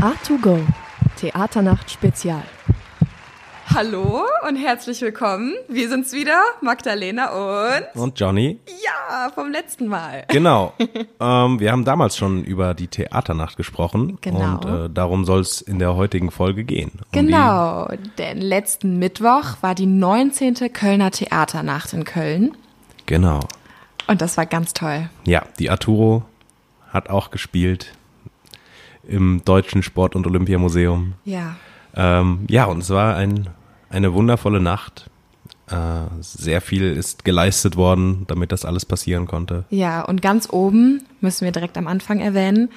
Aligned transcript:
A2Go, 0.00 0.58
Theaternacht 1.16 1.90
Spezial. 1.90 2.42
Hallo 3.66 4.22
und 4.48 4.56
herzlich 4.56 5.02
willkommen. 5.02 5.52
Wir 5.68 5.90
sind's 5.90 6.14
wieder, 6.14 6.40
Magdalena 6.62 7.28
und 7.28 8.00
Und 8.00 8.18
Johnny? 8.18 8.58
ja, 8.82 9.30
vom 9.34 9.52
letzten 9.52 9.88
Mal. 9.88 10.24
Genau. 10.28 10.72
ähm, 11.20 11.60
wir 11.60 11.70
haben 11.70 11.84
damals 11.84 12.16
schon 12.16 12.44
über 12.44 12.72
die 12.72 12.88
Theaternacht 12.88 13.58
gesprochen. 13.58 14.16
Genau. 14.22 14.54
Und 14.54 14.64
äh, 14.64 14.88
darum 14.88 15.26
soll 15.26 15.40
es 15.40 15.60
in 15.60 15.78
der 15.78 15.94
heutigen 15.96 16.30
Folge 16.30 16.64
gehen. 16.64 16.92
Um 16.94 17.04
Genau, 17.12 17.86
denn 18.16 18.40
letzten 18.40 18.98
Mittwoch 18.98 19.58
war 19.60 19.74
die 19.74 19.84
19. 19.84 20.54
Kölner 20.72 21.10
Theaternacht 21.10 21.92
in 21.92 22.04
Köln 22.04 22.56
genau. 23.04 23.40
und 24.06 24.22
das 24.22 24.38
war 24.38 24.46
ganz 24.46 24.72
toll. 24.72 25.10
Ja, 25.26 25.42
die 25.58 25.68
Arturo 25.68 26.22
hat 26.90 27.10
auch 27.10 27.30
gespielt 27.30 27.92
im 29.10 29.42
Deutschen 29.44 29.82
Sport- 29.82 30.14
und 30.16 30.26
Olympiamuseum. 30.26 31.14
Ja. 31.24 31.56
Ähm, 31.94 32.44
ja, 32.48 32.64
und 32.66 32.78
es 32.78 32.90
war 32.90 33.16
ein, 33.16 33.48
eine 33.90 34.14
wundervolle 34.14 34.60
Nacht. 34.60 35.10
Äh, 35.68 35.76
sehr 36.20 36.60
viel 36.60 36.84
ist 36.84 37.24
geleistet 37.24 37.76
worden, 37.76 38.24
damit 38.28 38.52
das 38.52 38.64
alles 38.64 38.84
passieren 38.84 39.26
konnte. 39.26 39.64
Ja, 39.70 40.02
und 40.02 40.22
ganz 40.22 40.48
oben 40.50 41.02
müssen 41.20 41.44
wir 41.44 41.52
direkt 41.52 41.76
am 41.78 41.86
Anfang 41.86 42.20
erwähnen, 42.20 42.70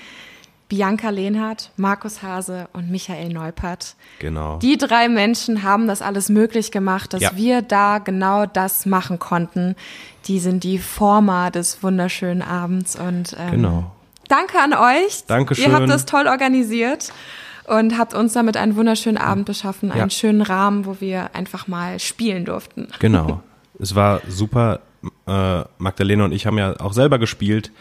Bianca 0.69 1.09
Lehnhardt, 1.09 1.71
Markus 1.77 2.23
Hase 2.23 2.67
und 2.73 2.89
Michael 2.89 3.29
Neupert. 3.29 3.95
Genau. 4.19 4.57
Die 4.57 4.77
drei 4.77 5.07
Menschen 5.07 5.61
haben 5.61 5.87
das 5.87 6.01
alles 6.01 6.29
möglich 6.29 6.71
gemacht, 6.71 7.13
dass 7.13 7.21
Ja. 7.21 7.31
wir 7.35 7.61
da 7.61 7.99
genau 7.99 8.45
das 8.47 8.85
machen 8.87 9.19
konnten. 9.19 9.75
Die 10.25 10.39
sind 10.39 10.63
die 10.63 10.79
Former 10.79 11.51
des 11.51 11.83
wunderschönen 11.83 12.41
Abends 12.41 12.95
und 12.95 13.35
ähm, 13.39 13.51
Genau. 13.51 13.91
Danke 14.27 14.59
an 14.59 14.73
euch. 14.73 15.25
Dankeschön. 15.27 15.65
Ihr 15.71 15.75
habt 15.75 15.89
das 15.89 16.05
toll 16.05 16.27
organisiert 16.27 17.11
und 17.67 17.97
habt 17.97 18.13
uns 18.13 18.33
damit 18.33 18.57
einen 18.57 18.75
wunderschönen 18.75 19.17
Abend 19.17 19.45
beschaffen, 19.45 19.91
einen 19.91 20.01
Ja. 20.01 20.09
schönen 20.09 20.41
Rahmen, 20.41 20.85
wo 20.85 20.97
wir 20.99 21.33
einfach 21.33 21.67
mal 21.67 21.99
spielen 21.99 22.45
durften. 22.45 22.87
Genau. 22.99 23.41
es 23.79 23.95
war 23.95 24.21
super. 24.27 24.81
Äh, 25.27 25.63
Magdalena 25.79 26.23
und 26.23 26.31
ich 26.31 26.45
haben 26.45 26.57
ja 26.57 26.79
auch 26.79 26.93
selber 26.93 27.19
gespielt 27.19 27.71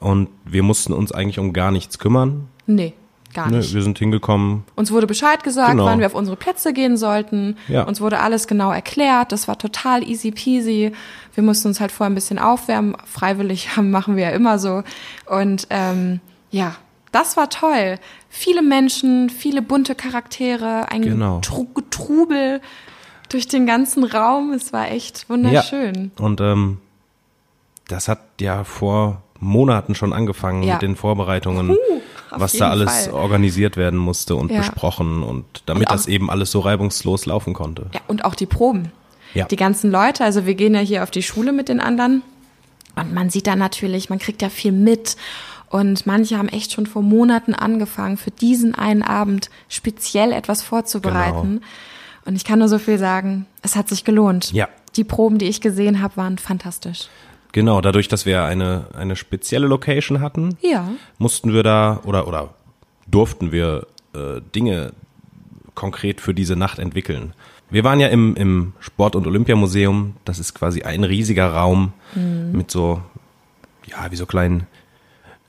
und 0.00 0.28
wir 0.44 0.64
mussten 0.64 0.92
uns 0.92 1.12
eigentlich 1.12 1.38
um 1.38 1.52
gar 1.52 1.70
nichts 1.70 2.00
kümmern. 2.00 2.48
Nee, 2.66 2.94
gar 3.32 3.48
nicht. 3.48 3.72
wir 3.72 3.82
sind 3.82 3.96
hingekommen. 3.96 4.64
Uns 4.74 4.90
wurde 4.90 5.06
Bescheid 5.06 5.44
gesagt, 5.44 5.70
Genau. 5.70 5.84
wann 5.84 6.00
wir 6.00 6.06
auf 6.06 6.16
unsere 6.16 6.36
Plätze 6.36 6.72
gehen 6.72 6.96
sollten. 6.96 7.56
Ja. 7.68 7.84
Uns 7.84 8.00
wurde 8.00 8.18
alles 8.18 8.48
genau 8.48 8.72
erklärt. 8.72 9.30
Das 9.30 9.46
war 9.46 9.56
total 9.56 10.02
easy 10.02 10.32
peasy. 10.32 10.90
Wir 11.34 11.42
mussten 11.44 11.68
uns 11.68 11.80
halt 11.80 11.90
vorher 11.92 12.10
ein 12.10 12.14
bisschen 12.14 12.38
aufwärmen. 12.38 12.96
Freiwillig 13.04 13.76
haben, 13.76 13.90
machen 13.92 14.16
wir 14.16 14.24
ja 14.24 14.30
immer 14.30 14.58
so. 14.58 14.82
Und 15.26 15.66
ähm, 15.70 16.20
ja, 16.50 16.76
das 17.12 17.36
war 17.36 17.48
toll. 17.50 17.98
Viele 18.28 18.62
Menschen, 18.62 19.30
viele 19.30 19.62
bunte 19.62 19.94
Charaktere, 19.94 20.90
ein 20.90 21.02
Genau. 21.02 21.40
Tru 21.40 21.66
Trubel 21.90 22.60
durch 23.28 23.46
den 23.48 23.66
ganzen 23.66 24.04
Raum. 24.04 24.52
Es 24.52 24.72
war 24.72 24.90
echt 24.90 25.28
wunderschön. 25.28 26.12
Ja. 26.18 26.24
Und 26.24 26.40
ähm, 26.40 26.78
das 27.88 28.08
hat 28.08 28.20
ja 28.40 28.64
vor 28.64 29.22
Monaten 29.40 29.94
schon 29.94 30.12
angefangen 30.12 30.62
Ja. 30.62 30.74
mit 30.74 30.82
den 30.82 30.96
Vorbereitungen, 30.96 31.70
auf 31.70 32.40
was 32.40 32.52
da 32.54 32.70
alles 32.70 33.06
Fall. 33.06 33.14
organisiert 33.14 33.76
werden 33.76 33.98
musste 33.98 34.36
und 34.36 34.50
Ja. 34.50 34.58
besprochen 34.58 35.22
und 35.22 35.44
damit 35.66 35.82
Und 35.82 35.88
auch- 35.88 35.92
das 35.92 36.06
eben 36.06 36.30
alles 36.30 36.50
so 36.50 36.60
reibungslos 36.60 37.26
laufen 37.26 37.52
konnte. 37.54 37.86
Ja, 37.92 38.00
und 38.06 38.24
auch 38.24 38.34
die 38.34 38.46
Proben. 38.46 38.90
Ja. 39.34 39.46
Die 39.46 39.56
ganzen 39.56 39.90
Leute, 39.90 40.24
also 40.24 40.46
wir 40.46 40.54
gehen 40.54 40.74
ja 40.74 40.80
hier 40.80 41.02
auf 41.02 41.10
die 41.10 41.22
Schule 41.22 41.52
mit 41.52 41.68
den 41.68 41.80
anderen 41.80 42.22
und 42.96 43.12
man 43.12 43.30
sieht 43.30 43.46
da 43.46 43.56
natürlich, 43.56 44.08
man 44.10 44.18
kriegt 44.18 44.42
ja 44.42 44.48
viel 44.48 44.72
mit 44.72 45.16
und 45.68 46.06
manche 46.06 46.38
haben 46.38 46.48
echt 46.48 46.72
schon 46.72 46.86
vor 46.86 47.02
Monaten 47.02 47.52
angefangen, 47.54 48.16
für 48.16 48.30
diesen 48.30 48.74
einen 48.76 49.02
Abend 49.02 49.50
speziell 49.68 50.32
etwas 50.32 50.62
vorzubereiten. 50.62 51.62
Und 52.26 52.36
ich 52.36 52.44
kann 52.44 52.60
nur 52.60 52.68
so 52.68 52.78
viel 52.78 52.96
sagen, 52.98 53.46
es 53.62 53.74
hat 53.76 53.88
sich 53.88 54.04
gelohnt. 54.04 54.52
Ja. 54.52 54.68
Die 54.96 55.04
Proben, 55.04 55.38
die 55.38 55.46
ich 55.46 55.60
gesehen 55.60 56.00
habe, 56.00 56.16
waren 56.16 56.38
fantastisch. 56.38 57.08
Genau, 57.52 57.80
dadurch, 57.80 58.08
dass 58.08 58.24
wir 58.24 58.44
eine, 58.44 58.86
eine 58.96 59.16
spezielle 59.16 59.66
Location 59.66 60.20
hatten, 60.20 60.56
Ja. 60.60 60.88
mussten 61.18 61.52
wir 61.52 61.62
da 61.64 62.00
oder 62.04 62.26
oder 62.28 62.54
durften 63.08 63.52
wir 63.52 63.86
äh, 64.14 64.40
Dinge 64.54 64.92
konkret 65.74 66.20
für 66.20 66.34
diese 66.34 66.56
Nacht 66.56 66.78
entwickeln. 66.78 67.32
Wir 67.74 67.82
waren 67.82 67.98
ja 67.98 68.06
im, 68.06 68.36
im 68.36 68.72
Sport- 68.78 69.16
und 69.16 69.26
Olympiamuseum. 69.26 70.14
Das 70.24 70.38
ist 70.38 70.54
quasi 70.54 70.82
ein 70.82 71.02
riesiger 71.02 71.48
Raum 71.48 71.92
mit 72.52 72.70
so, 72.70 73.02
ja, 73.86 74.12
wie 74.12 74.16
so 74.16 74.26
kleinen 74.26 74.68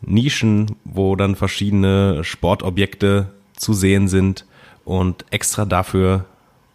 Nischen, 0.02 0.75
wo 0.86 1.16
dann 1.16 1.36
verschiedene 1.36 2.24
Sportobjekte 2.24 3.28
zu 3.56 3.75
sehen 3.75 4.08
sind. 4.08 4.47
Und 4.86 5.24
extra 5.30 5.66
dafür 5.66 6.25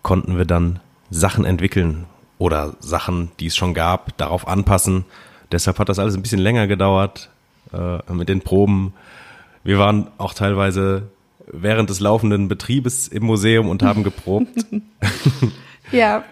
konnten 0.02 0.38
wir 0.38 0.44
dann 0.44 0.78
Sachen 1.10 1.44
entwickeln 1.44 2.06
oder 2.38 2.76
Sachen, 2.78 3.32
die 3.40 3.46
es 3.46 3.56
schon 3.56 3.74
gab, 3.74 4.16
darauf 4.18 4.46
anpassen. 4.46 5.04
Deshalb 5.50 5.80
hat 5.80 5.88
das 5.88 5.98
alles 5.98 6.14
ein 6.14 6.22
bisschen 6.22 6.38
länger 6.38 6.68
gedauert 6.68 7.28
äh, 7.72 8.12
mit 8.12 8.28
den 8.28 8.42
Proben. 8.42 8.94
Wir 9.64 9.80
waren 9.80 10.12
auch 10.16 10.32
teilweise 10.32 11.08
während 11.52 11.90
des 11.90 12.00
laufenden 12.00 12.48
Betriebes 12.48 13.08
im 13.08 13.24
Museum 13.24 13.68
und 13.68 13.82
haben 13.82 14.02
geprobt. 14.02 14.48
Ja. 15.92 16.24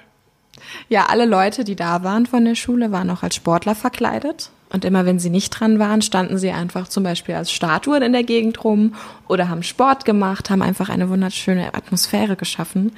Ja, 0.88 1.06
alle 1.06 1.26
Leute, 1.26 1.64
die 1.64 1.76
da 1.76 2.02
waren 2.02 2.26
von 2.26 2.44
der 2.44 2.54
Schule, 2.54 2.92
waren 2.92 3.10
auch 3.10 3.22
als 3.22 3.34
Sportler 3.34 3.74
verkleidet. 3.74 4.50
Und 4.70 4.84
immer 4.84 5.06
wenn 5.06 5.18
sie 5.18 5.30
nicht 5.30 5.50
dran 5.50 5.78
waren, 5.78 6.02
standen 6.02 6.36
sie 6.38 6.50
einfach 6.50 6.88
zum 6.88 7.02
Beispiel 7.02 7.34
als 7.34 7.50
Statuen 7.50 8.02
in 8.02 8.12
der 8.12 8.24
Gegend 8.24 8.62
rum 8.64 8.94
oder 9.26 9.48
haben 9.48 9.62
Sport 9.62 10.04
gemacht, 10.04 10.50
haben 10.50 10.62
einfach 10.62 10.90
eine 10.90 11.08
wunderschöne 11.08 11.74
Atmosphäre 11.74 12.36
geschaffen. 12.36 12.92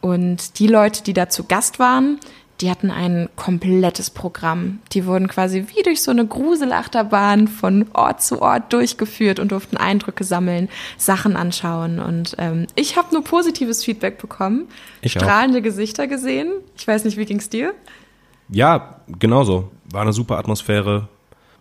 Und 0.00 0.58
die 0.58 0.66
Leute, 0.66 1.02
die 1.02 1.14
da 1.14 1.28
zu 1.28 1.44
Gast 1.44 1.78
waren, 1.78 2.18
die 2.60 2.70
hatten 2.70 2.90
ein 2.90 3.28
komplettes 3.36 4.10
Programm. 4.10 4.80
Die 4.92 5.06
wurden 5.06 5.28
quasi 5.28 5.66
wie 5.74 5.82
durch 5.84 6.02
so 6.02 6.10
eine 6.10 6.26
Gruselachterbahn 6.26 7.46
von 7.48 7.86
Ort 7.92 8.22
zu 8.22 8.42
Ort 8.42 8.72
durchgeführt 8.72 9.38
und 9.38 9.52
durften 9.52 9.76
Eindrücke 9.76 10.24
sammeln, 10.24 10.68
Sachen 10.96 11.36
anschauen. 11.36 12.00
Und 12.00 12.34
ähm, 12.38 12.66
ich 12.74 12.96
habe 12.96 13.14
nur 13.14 13.22
positives 13.22 13.84
Feedback 13.84 14.18
bekommen, 14.18 14.66
Ich 15.02 15.16
auch. 15.16 15.20
strahlende 15.22 15.62
Gesichter 15.62 16.06
gesehen. 16.08 16.52
Ich 16.76 16.86
weiß 16.88 17.04
nicht, 17.04 17.16
wie 17.16 17.24
ging's 17.26 17.48
dir? 17.48 17.74
Ja, 18.48 18.96
genauso. 19.18 19.70
War 19.92 20.02
eine 20.02 20.12
super 20.12 20.38
Atmosphäre. 20.38 21.08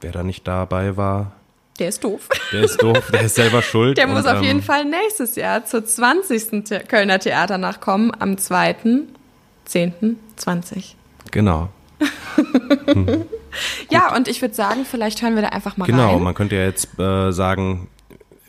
Wer 0.01 0.11
da 0.11 0.23
nicht 0.23 0.47
dabei 0.47 0.95
war, 0.97 1.33
Der 1.79 1.89
ist 1.89 2.03
doof. 2.03 2.27
der 2.51 2.63
ist 2.63 2.81
doof, 2.81 3.09
der 3.11 3.21
ist 3.21 3.35
selber 3.35 3.61
schuld. 3.63 3.97
Der 3.97 4.07
muss 4.07 4.25
Und, 4.25 4.29
auf 4.31 4.41
jeden 4.41 4.59
ähm, 4.59 4.63
Fall 4.63 4.85
nächstes 4.85 5.35
Jahr 5.35 5.65
zur 5.65 5.85
20. 5.85 6.65
The 6.67 6.79
Kölner 6.87 7.19
Theaternacht 7.19 7.81
kommen, 7.81 8.11
am 8.17 8.37
2.10.20. 9.69 10.93
Genau. 11.31 11.69
Ja, 13.89 14.15
und 14.15 14.27
ich 14.27 14.41
würde 14.41 14.53
sagen, 14.53 14.85
vielleicht 14.85 15.21
hören 15.21 15.33
wir 15.35 15.41
da 15.41 15.49
einfach 15.49 15.77
mal 15.77 15.85
Genau, 15.85 16.13
rein. 16.13 16.21
man 16.23 16.35
könnte 16.35 16.55
ja 16.55 16.63
jetzt 16.65 16.99
äh, 16.99 17.31
sagen, 17.31 17.87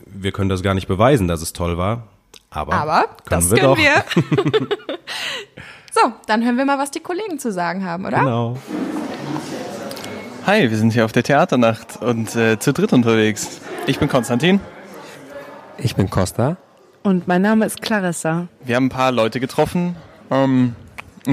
wir 0.05 0.31
können 0.31 0.49
das 0.49 0.61
gar 0.61 0.73
nicht 0.75 0.87
beweisen, 0.87 1.27
dass 1.27 1.41
es 1.41 1.53
toll 1.53 1.77
war. 1.77 2.03
Aber, 2.51 2.73
Aber 2.73 2.99
können 3.25 3.41
das 3.41 3.49
wir 3.49 3.57
können 3.57 3.75
doch. 3.75 3.77
wir. 3.77 4.03
so, 5.91 6.11
dann 6.27 6.43
hören 6.43 6.57
wir 6.57 6.65
mal, 6.65 6.77
was 6.77 6.91
die 6.91 6.99
Kollegen 6.99 7.39
zu 7.39 7.51
sagen 7.51 7.85
haben, 7.85 8.05
oder? 8.05 8.19
Genau. 8.19 8.57
Hi, 10.45 10.69
wir 10.69 10.77
sind 10.77 10.93
hier 10.93 11.05
auf 11.05 11.11
der 11.11 11.23
Theaternacht 11.23 12.01
und 12.01 12.35
äh, 12.35 12.59
zu 12.59 12.73
dritt 12.73 12.93
unterwegs. 12.93 13.61
Ich 13.87 13.99
bin 13.99 14.09
Konstantin. 14.09 14.59
Ich 15.77 15.95
bin 15.95 16.09
Costa. 16.09 16.57
Und 17.03 17.27
mein 17.27 17.41
Name 17.41 17.65
ist 17.65 17.81
Clarissa. 17.81 18.47
Wir 18.63 18.75
haben 18.75 18.85
ein 18.87 18.89
paar 18.89 19.11
Leute 19.11 19.39
getroffen 19.39 19.95
ähm, 20.31 20.75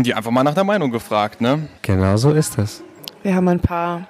die 0.03 0.15
einfach 0.15 0.31
mal 0.31 0.43
nach 0.43 0.55
der 0.55 0.65
Meinung 0.65 0.91
gefragt. 0.91 1.41
Ne? 1.41 1.69
Genau 1.83 2.17
so 2.17 2.31
ist 2.31 2.59
es. 2.59 2.83
Wir 3.23 3.35
haben 3.35 3.49
ein 3.49 3.61
paar 3.61 4.09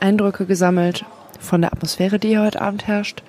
Eindrücke 0.00 0.46
gesammelt 0.46 1.04
von 1.40 1.60
der 1.60 1.72
Atmosphäre, 1.72 2.18
die 2.18 2.28
hier 2.28 2.42
heute 2.42 2.60
Abend 2.60 2.86
herrscht. 2.86 3.22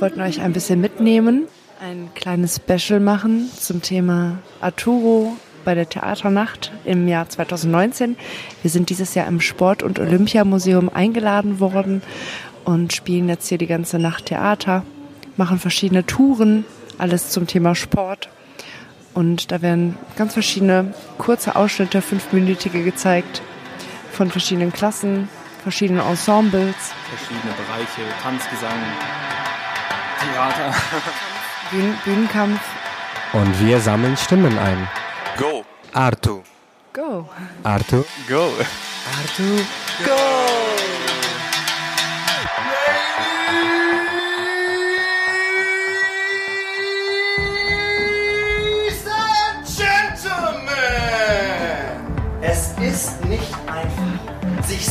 Wollten 0.00 0.20
euch 0.20 0.40
ein 0.40 0.52
bisschen 0.52 0.80
mitnehmen, 0.80 1.46
ein 1.80 2.08
kleines 2.14 2.56
Special 2.56 3.00
machen 3.00 3.50
zum 3.56 3.82
Thema 3.82 4.38
Arturo 4.60 5.36
bei 5.64 5.74
der 5.74 5.88
Theaternacht 5.88 6.72
im 6.84 7.08
Jahr 7.08 7.28
2019. 7.28 8.16
Wir 8.62 8.70
sind 8.70 8.90
dieses 8.90 9.14
Jahr 9.14 9.26
im 9.26 9.40
Sport- 9.40 9.82
und 9.82 9.98
Olympiamuseum 9.98 10.88
eingeladen 10.88 11.60
worden 11.60 12.02
und 12.64 12.92
spielen 12.92 13.28
jetzt 13.28 13.48
hier 13.48 13.58
die 13.58 13.66
ganze 13.66 13.98
Nacht 13.98 14.26
Theater, 14.26 14.84
machen 15.36 15.58
verschiedene 15.58 16.06
Touren, 16.06 16.64
alles 16.98 17.30
zum 17.30 17.46
Thema 17.46 17.74
Sport. 17.74 18.28
Und 19.14 19.52
da 19.52 19.62
werden 19.62 19.96
ganz 20.16 20.32
verschiedene 20.32 20.92
kurze 21.18 21.54
Ausschnitte, 21.56 22.02
fünfminütige 22.02 22.82
gezeigt 22.82 23.42
von 24.12 24.30
verschiedenen 24.30 24.72
Klassen, 24.72 25.28
verschiedenen 25.62 26.06
Ensembles, 26.06 26.74
Verschiedene 27.08 27.54
Bereiche, 27.54 28.02
Tanz, 28.22 28.42
Gesang, 28.50 28.78
Theater. 30.20 30.74
Bühnen 31.70 31.96
Bühnenkampf. 32.04 32.60
Und 33.32 33.60
wir 33.60 33.80
sammeln 33.80 34.16
Stimmen 34.16 34.58
ein. 34.58 34.88
Go, 35.38 35.64
Artu. 35.92 36.42
Go! 36.92 37.28
Artu. 37.64 38.04
go. 38.28 38.52
Artu. 39.18 40.93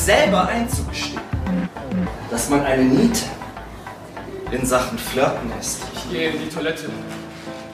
Selber 0.04 0.48
einzugestehen, 0.50 1.22
dass 2.30 2.50
man 2.50 2.66
eine 2.66 2.84
Niete 2.84 3.22
in 4.52 4.66
Sachen 4.66 4.98
Flirten 4.98 5.52
ist. 5.60 5.82
Ich 5.96 6.12
gehe 6.12 6.30
in 6.32 6.40
die 6.40 6.50
Toilette, 6.50 6.90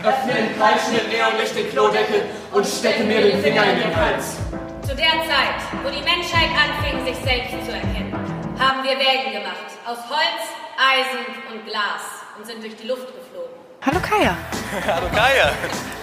öffne 0.04 0.38
in 0.38 0.56
kreischenden 0.56 1.10
Neonlicht 1.10 1.56
den 1.56 1.70
Klodeckel 1.72 2.26
und 2.52 2.66
stecke 2.66 3.04
mir 3.04 3.22
den 3.22 3.42
Finger 3.42 3.64
in 3.64 3.80
den 3.80 3.96
Hals. 3.96 4.38
Zu 4.84 4.96
der 4.96 5.26
Zeit, 5.26 5.58
wo 5.84 5.90
die 5.90 6.04
Menschheit 6.04 6.50
anfing, 6.54 7.04
sich 7.04 7.18
selbst 7.24 7.66
zu 7.66 7.72
erkennen, 7.74 8.14
haben 8.60 8.84
wir 8.84 8.92
Wägen 8.92 9.34
gemacht. 9.34 9.70
Aus 9.88 9.98
Holz, 10.08 10.42
Eisen 10.78 11.26
und 11.52 11.66
Glas 11.66 12.06
und 12.38 12.46
sind 12.46 12.62
durch 12.62 12.76
die 12.76 12.88
Luft 12.88 13.08
geflogen. 13.08 13.58
Hallo 13.82 14.00
Kaya. 14.02 14.38
Hallo 14.86 15.08
Kaya. 15.10 15.52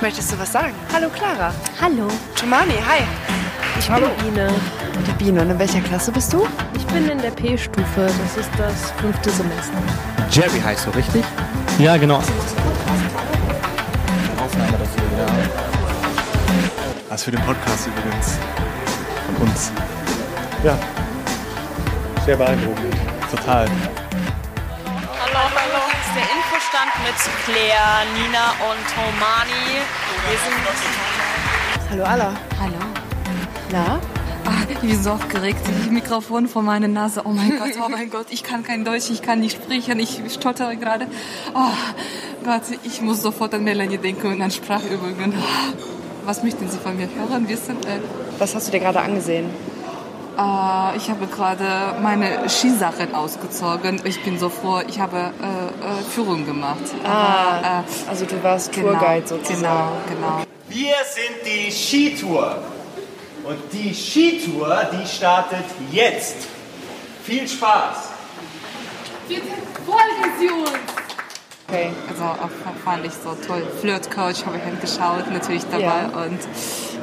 Möchtest 0.01 0.33
du 0.33 0.39
was 0.41 0.51
sagen? 0.51 0.75
Hallo 0.93 1.09
Clara. 1.09 1.55
Hallo, 1.81 2.09
Tomani, 2.35 2.75
hi. 2.85 3.05
ich 3.79 3.87
bin 3.87 4.29
Ine. 4.29 4.53
Die 5.07 5.13
Biene, 5.25 5.41
und 5.43 5.51
in 5.51 5.59
welcher 5.59 5.81
Klasse 5.81 6.11
bist 6.11 6.33
du? 6.33 6.47
Ich 6.77 6.87
bin 6.87 7.09
in 7.09 7.19
der 7.19 7.31
P-Stufe. 7.31 8.07
Das 8.07 8.37
ist 8.37 8.51
das 8.59 8.91
fünfte 9.01 9.31
Semester. 9.31 9.79
Jerry 10.31 10.61
heißt 10.61 10.87
du, 10.87 10.91
richtig? 10.91 11.25
Ja, 11.79 11.97
genau. 11.97 12.17
Aufnahme 14.39 14.73
dafür, 14.73 15.05
ja. 15.19 15.27
Was 17.09 17.23
für 17.25 17.31
den 17.31 17.41
Podcast 17.43 17.87
übrigens. 17.87 18.39
Von 19.27 19.49
uns. 19.49 19.73
Ja. 20.65 20.77
Sehr 22.25 22.37
beeindruckend. 22.37 22.95
Total. 23.31 23.69
Hallo, 23.69 25.39
hallo. 25.55 25.81
Das 25.93 26.07
ist 26.07 26.15
der 26.17 26.27
Infostand 26.35 26.93
mit 27.05 27.19
Claire, 27.45 28.05
Nina 28.15 28.47
und 28.69 28.83
Tomani. 28.93 29.67
Wir 30.29 30.39
sind. 30.39 30.61
Hallo 31.91 32.05
Alla. 32.05 32.33
Hallo. 32.61 32.81
Na? 33.71 34.01
Ah, 34.47 34.63
ich 34.71 34.79
bin 34.79 35.03
so 35.03 35.11
aufgeregt. 35.11 35.59
Ich 35.85 35.91
Mikrofon 35.91 36.47
vor 36.49 36.63
meiner 36.63 36.89
Nase. 36.89 37.23
Oh 37.25 37.31
mein 37.31 37.59
Gott, 37.59 37.71
oh 37.85 37.89
mein 37.89 38.11
Gott. 38.11 38.27
Ich 38.31 38.43
kann 38.43 38.63
kein 38.63 38.85
Deutsch, 38.85 39.11
ich 39.11 39.23
kann 39.23 39.41
nicht 39.41 39.57
sprechen. 39.61 39.99
Ich 39.99 40.21
stottere 40.33 40.77
gerade. 40.77 41.07
Oh 41.55 41.71
Gott, 42.45 42.63
ich 42.85 43.01
muss 43.03 43.23
sofort 43.23 43.55
an 43.55 43.65
Melanie 43.65 43.99
denken 43.99 44.29
und 44.29 44.43
an 44.43 44.51
Sprachübungen. 44.51 45.35
Was 46.25 46.43
möchten 46.43 46.69
Sie 46.69 46.79
von 46.79 46.97
mir 46.97 47.09
hören, 47.15 47.49
wissen? 47.49 47.77
Äh, 47.83 48.01
Was 48.39 48.55
hast 48.55 48.69
du 48.69 48.73
dir 48.73 48.81
gerade 48.81 49.01
angesehen? 49.01 49.47
äh, 50.39 50.97
ich 50.97 51.09
habe 51.11 51.27
gerade 51.27 52.01
meine 52.03 52.49
Skisachen 52.49 53.15
ausgezogen. 53.15 54.01
Ich 54.05 54.23
bin 54.23 54.39
so 54.39 54.49
froh. 54.49 54.81
Ich 54.87 55.01
habe 55.01 55.17
äh, 55.19 55.21
äh, 55.23 56.03
Führung 56.15 56.45
gemacht. 56.47 56.85
Ah, 57.05 57.09
Aber, 57.09 57.67
äh, 58.07 58.11
also 58.11 58.25
du 58.27 58.43
warst 58.43 58.73
genau, 58.73 58.91
Tourguide 58.93 59.27
sozusagen. 59.27 59.63
Genau, 59.63 59.93
genau. 60.09 60.43
Wir 60.69 60.95
sind 61.15 61.37
die 61.47 61.71
Skitour. 61.73 62.59
Und 63.47 63.59
die 63.73 63.95
Skitour, 63.95 64.91
die 64.93 65.07
startet 65.07 65.65
jetzt. 65.93 66.37
Viel 67.23 67.47
Spaß. 67.47 68.11
Bitte 69.29 69.43
folgen 69.85 70.33
Sie 70.39 70.49
uns! 70.49 70.71
Okay. 71.69 71.91
Also 72.09 72.23
auch 72.25 72.85
fand 72.85 73.07
ich 73.07 73.13
so 73.13 73.37
toll. 73.47 73.67
Flirt 73.81 74.11
Coach 74.11 74.45
habe 74.47 74.57
ich 74.57 74.63
angeschaut, 74.63 75.31
natürlich 75.33 75.65
dabei. 75.65 75.83
Ja. 75.83 76.25
Und 76.25 76.39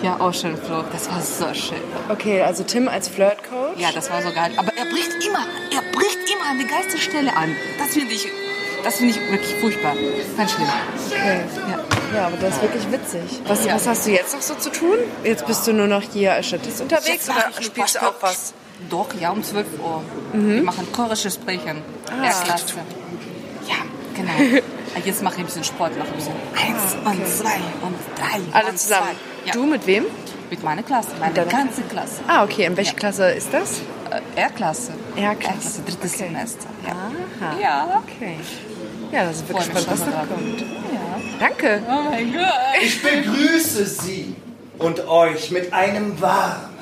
ja, 0.02 0.20
Ocean 0.20 0.58
Flug, 0.58 0.92
das 0.92 1.10
war 1.10 1.22
so 1.22 1.54
schön. 1.54 1.82
Okay, 2.10 2.42
also 2.42 2.64
Tim 2.64 2.88
als 2.88 3.08
Flirt-Coach? 3.08 3.80
Ja, 3.80 3.90
das 3.94 4.10
war 4.10 4.22
so 4.22 4.32
geil. 4.32 4.52
Aber 4.58 4.72
er 4.76 4.86
bricht 4.86 5.26
immer, 5.26 5.46
er 5.72 5.82
bricht 5.94 6.20
immer 6.30 6.50
an 6.50 6.60
die 6.60 6.68
geilste 6.68 6.98
Stelle 6.98 7.36
an. 7.36 7.56
Das 7.78 7.90
finde 7.90 8.14
ich, 8.14 8.28
das 8.84 8.98
finde 8.98 9.14
ich 9.14 9.32
wirklich 9.32 9.56
furchtbar. 9.56 9.96
Ganz 10.38 10.52
schlimm. 10.52 10.68
Okay. 11.10 11.42
Ja. 11.70 11.93
Ja, 12.14 12.28
aber 12.28 12.38
das 12.38 12.56
ist 12.56 12.62
wirklich 12.62 12.92
witzig. 12.92 13.22
Was, 13.48 13.66
Ja. 13.66 13.76
was 13.76 13.88
hast 13.88 14.06
du 14.06 14.12
jetzt 14.12 14.34
noch 14.34 14.42
so 14.42 14.56
zu 14.56 14.70
tun? 14.72 14.98
Jetzt 15.24 15.46
bist 15.48 15.66
du 15.68 15.74
nur 15.74 15.88
noch 15.88 16.02
hier 16.02 16.34
als 16.34 16.48
Statist 16.48 16.82
unterwegs 16.82 17.28
mach 17.28 17.50
oder 17.52 17.62
spielst 17.62 17.96
du 17.96 18.00
auch 18.02 18.16
was? 18.22 18.54
Doch, 18.90 19.08
ja, 19.20 19.32
um 19.32 19.44
12 19.44 19.66
Uhr. 19.84 20.02
Mhm. 20.34 20.56
Wir 20.56 20.64
machen 20.64 20.88
chorisches 20.92 21.36
Sprechen. 21.36 21.82
Ah. 22.12 22.26
Erstklasse. 22.26 22.66
Ja, 23.68 23.76
genau. 24.16 24.62
Jetzt 25.06 25.24
mache 25.24 25.36
ich 25.36 25.40
ein 25.42 25.46
bisschen 25.46 25.64
Sport, 25.64 25.98
noch 25.98 26.06
ein 26.06 26.14
bisschen. 26.14 26.34
Eins 26.54 26.96
Ah, 27.04 27.10
okay. 27.10 27.18
und 27.18 27.28
zwei 27.28 27.56
und 27.82 27.96
drei 28.16 28.58
Alle 28.60 28.70
und 28.70 28.80
zusammen. 28.80 29.08
Zwei. 29.08 29.48
Ja. 29.48 29.54
Du 29.54 29.66
mit 29.66 29.88
wem? 29.88 30.06
Mit 30.50 30.64
meiner 30.64 30.84
Klasse, 30.84 31.10
meine 31.20 31.34
deiner 31.34 31.50
ganze 31.50 31.82
Klasse. 31.84 32.22
Ah, 32.28 32.44
okay. 32.44 32.66
In 32.66 32.78
welche 32.78 32.92
Ja. 32.92 32.98
Klasse 33.00 33.26
ist 33.32 33.52
das? 33.52 33.80
Äh, 34.36 34.40
R-Klasse. 34.42 34.92
R-Klasse. 35.16 35.82
drittes 35.84 36.14
Semester. 36.18 36.68
Ja. 36.86 36.92
Aha. 37.42 37.60
Ja. 37.60 38.04
Okay. 38.06 38.38
Ja, 39.14 39.26
das 39.26 39.36
ist 39.38 39.48
wirklich 39.48 39.66
spannend, 39.68 39.92
was 39.92 40.00
schon 40.00 40.12
da 40.12 40.26
kommt. 40.26 40.60
Ja. 40.60 40.68
Danke. 41.40 41.84
Oh 41.88 42.10
mein 42.10 42.34
Gott. 42.34 42.44
Ich 42.82 43.04
begrüße 43.04 43.86
Sie 43.86 44.36
und 44.80 45.08
euch 45.08 45.52
mit 45.52 45.72
einem 45.72 46.20
warmen 46.20 46.74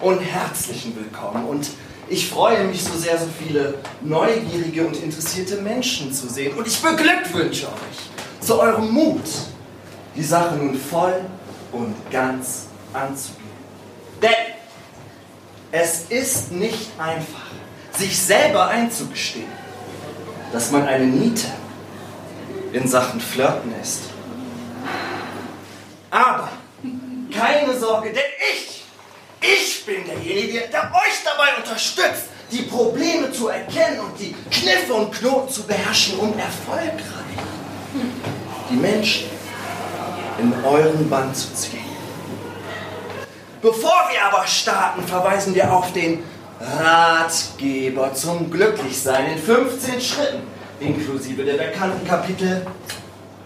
und 0.00 0.18
herzlichen 0.18 0.96
Willkommen. 0.96 1.44
Und 1.44 1.70
ich 2.08 2.28
freue 2.28 2.64
mich 2.64 2.82
so 2.82 2.98
sehr, 2.98 3.16
so 3.16 3.26
viele 3.38 3.74
neugierige 4.00 4.84
und 4.84 5.00
interessierte 5.00 5.58
Menschen 5.58 6.12
zu 6.12 6.28
sehen. 6.28 6.56
Und 6.58 6.66
ich 6.66 6.82
beglückwünsche 6.82 7.68
euch 7.68 8.44
zu 8.44 8.58
eurem 8.60 8.90
Mut, 8.90 9.22
die 10.16 10.24
Sache 10.24 10.56
nun 10.56 10.74
voll 10.74 11.20
und 11.70 11.94
ganz 12.10 12.66
anzugehen. 12.92 13.38
Denn 14.20 14.30
es 15.70 16.06
ist 16.08 16.50
nicht 16.50 16.90
einfach, 16.98 17.46
sich 17.96 18.18
selber 18.18 18.66
einzugestehen, 18.66 19.61
dass 20.52 20.70
man 20.70 20.86
eine 20.86 21.06
Niete 21.06 21.46
in 22.72 22.86
Sachen 22.86 23.20
Flirten 23.20 23.72
ist. 23.80 24.02
Aber 26.10 26.50
keine 27.34 27.78
Sorge, 27.78 28.12
denn 28.12 28.22
ich, 28.54 28.84
ich 29.40 29.86
bin 29.86 30.04
derjenige, 30.04 30.68
der 30.70 30.92
euch 30.92 31.22
dabei 31.24 31.56
unterstützt, 31.56 32.24
die 32.50 32.62
Probleme 32.62 33.32
zu 33.32 33.48
erkennen 33.48 34.00
und 34.00 34.18
die 34.20 34.34
Kniffe 34.50 34.92
und 34.92 35.12
Knoten 35.12 35.50
zu 35.50 35.62
beherrschen, 35.64 36.18
um 36.18 36.38
erfolgreich 36.38 36.98
die 38.70 38.76
Menschen 38.76 39.30
in 40.38 40.52
euren 40.64 41.08
Bann 41.08 41.34
zu 41.34 41.52
ziehen. 41.54 41.80
Bevor 43.62 44.08
wir 44.10 44.24
aber 44.26 44.46
starten, 44.46 45.06
verweisen 45.06 45.54
wir 45.54 45.72
auf 45.72 45.92
den 45.92 46.22
Ratgeber 46.62 48.14
zum 48.14 48.50
Glücklichsein 48.50 49.32
in 49.32 49.38
15 49.38 50.00
Schritten, 50.00 50.42
inklusive 50.78 51.44
der 51.44 51.54
bekannten 51.54 52.06
Kapitel 52.06 52.64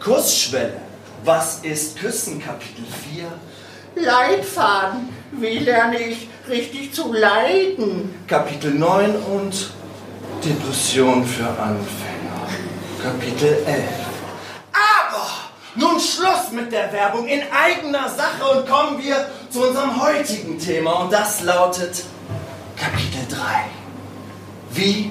Kussschwelle. 0.02 0.80
Was 1.24 1.60
ist 1.62 1.98
Küssen? 1.98 2.42
Kapitel 2.42 2.84
4. 3.94 4.04
Leitfaden. 4.04 5.08
Wie 5.32 5.58
lerne 5.58 5.98
ich 5.98 6.28
richtig 6.48 6.92
zu 6.92 7.12
leiden? 7.12 8.14
Kapitel 8.28 8.74
9 8.74 9.16
und 9.16 9.70
Depression 10.44 11.24
für 11.24 11.48
Anfänger. 11.48 12.46
Kapitel 13.02 13.56
11. 13.66 13.82
Aber 14.72 15.26
nun 15.74 15.98
Schluss 15.98 16.52
mit 16.52 16.70
der 16.70 16.92
Werbung 16.92 17.26
in 17.26 17.40
eigener 17.50 18.08
Sache 18.10 18.58
und 18.58 18.68
kommen 18.68 19.02
wir 19.02 19.26
zu 19.50 19.66
unserem 19.66 20.00
heutigen 20.00 20.58
Thema 20.58 21.00
und 21.00 21.12
das 21.12 21.42
lautet 21.42 22.04
3. 23.28 23.36
Wie 24.72 25.10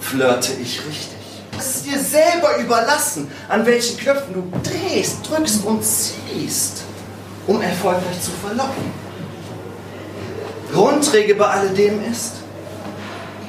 flirte 0.00 0.52
ich 0.54 0.84
richtig? 0.86 1.16
Es 1.58 1.76
ist 1.76 1.86
dir 1.86 1.98
selber 1.98 2.58
überlassen, 2.58 3.30
an 3.48 3.64
welchen 3.64 3.96
Knöpfen 3.96 4.34
du 4.34 4.52
drehst, 4.62 5.28
drückst 5.28 5.64
und 5.64 5.82
ziehst, 5.82 6.82
um 7.46 7.60
erfolgreich 7.62 8.20
zu 8.20 8.30
verlocken. 8.30 8.92
Grundregel 10.72 11.36
bei 11.36 11.46
alledem 11.46 12.04
ist, 12.10 12.34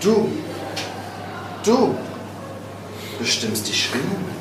du, 0.01 0.31
du 1.63 1.97
bestimmst 3.19 3.67
die 3.67 3.73
Schwingungen. 3.73 4.37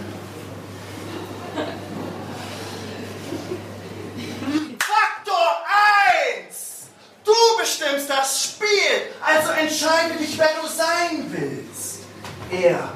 Faktor 4.78 5.64
1! 6.48 6.86
Du 7.24 7.32
bestimmst 7.58 8.08
das 8.08 8.44
Spiel, 8.44 9.10
also 9.20 9.50
entscheide 9.50 10.14
dich, 10.18 10.38
wer 10.38 10.50
du 10.60 10.68
sein 10.68 11.24
willst. 11.30 12.00
Er 12.62 12.88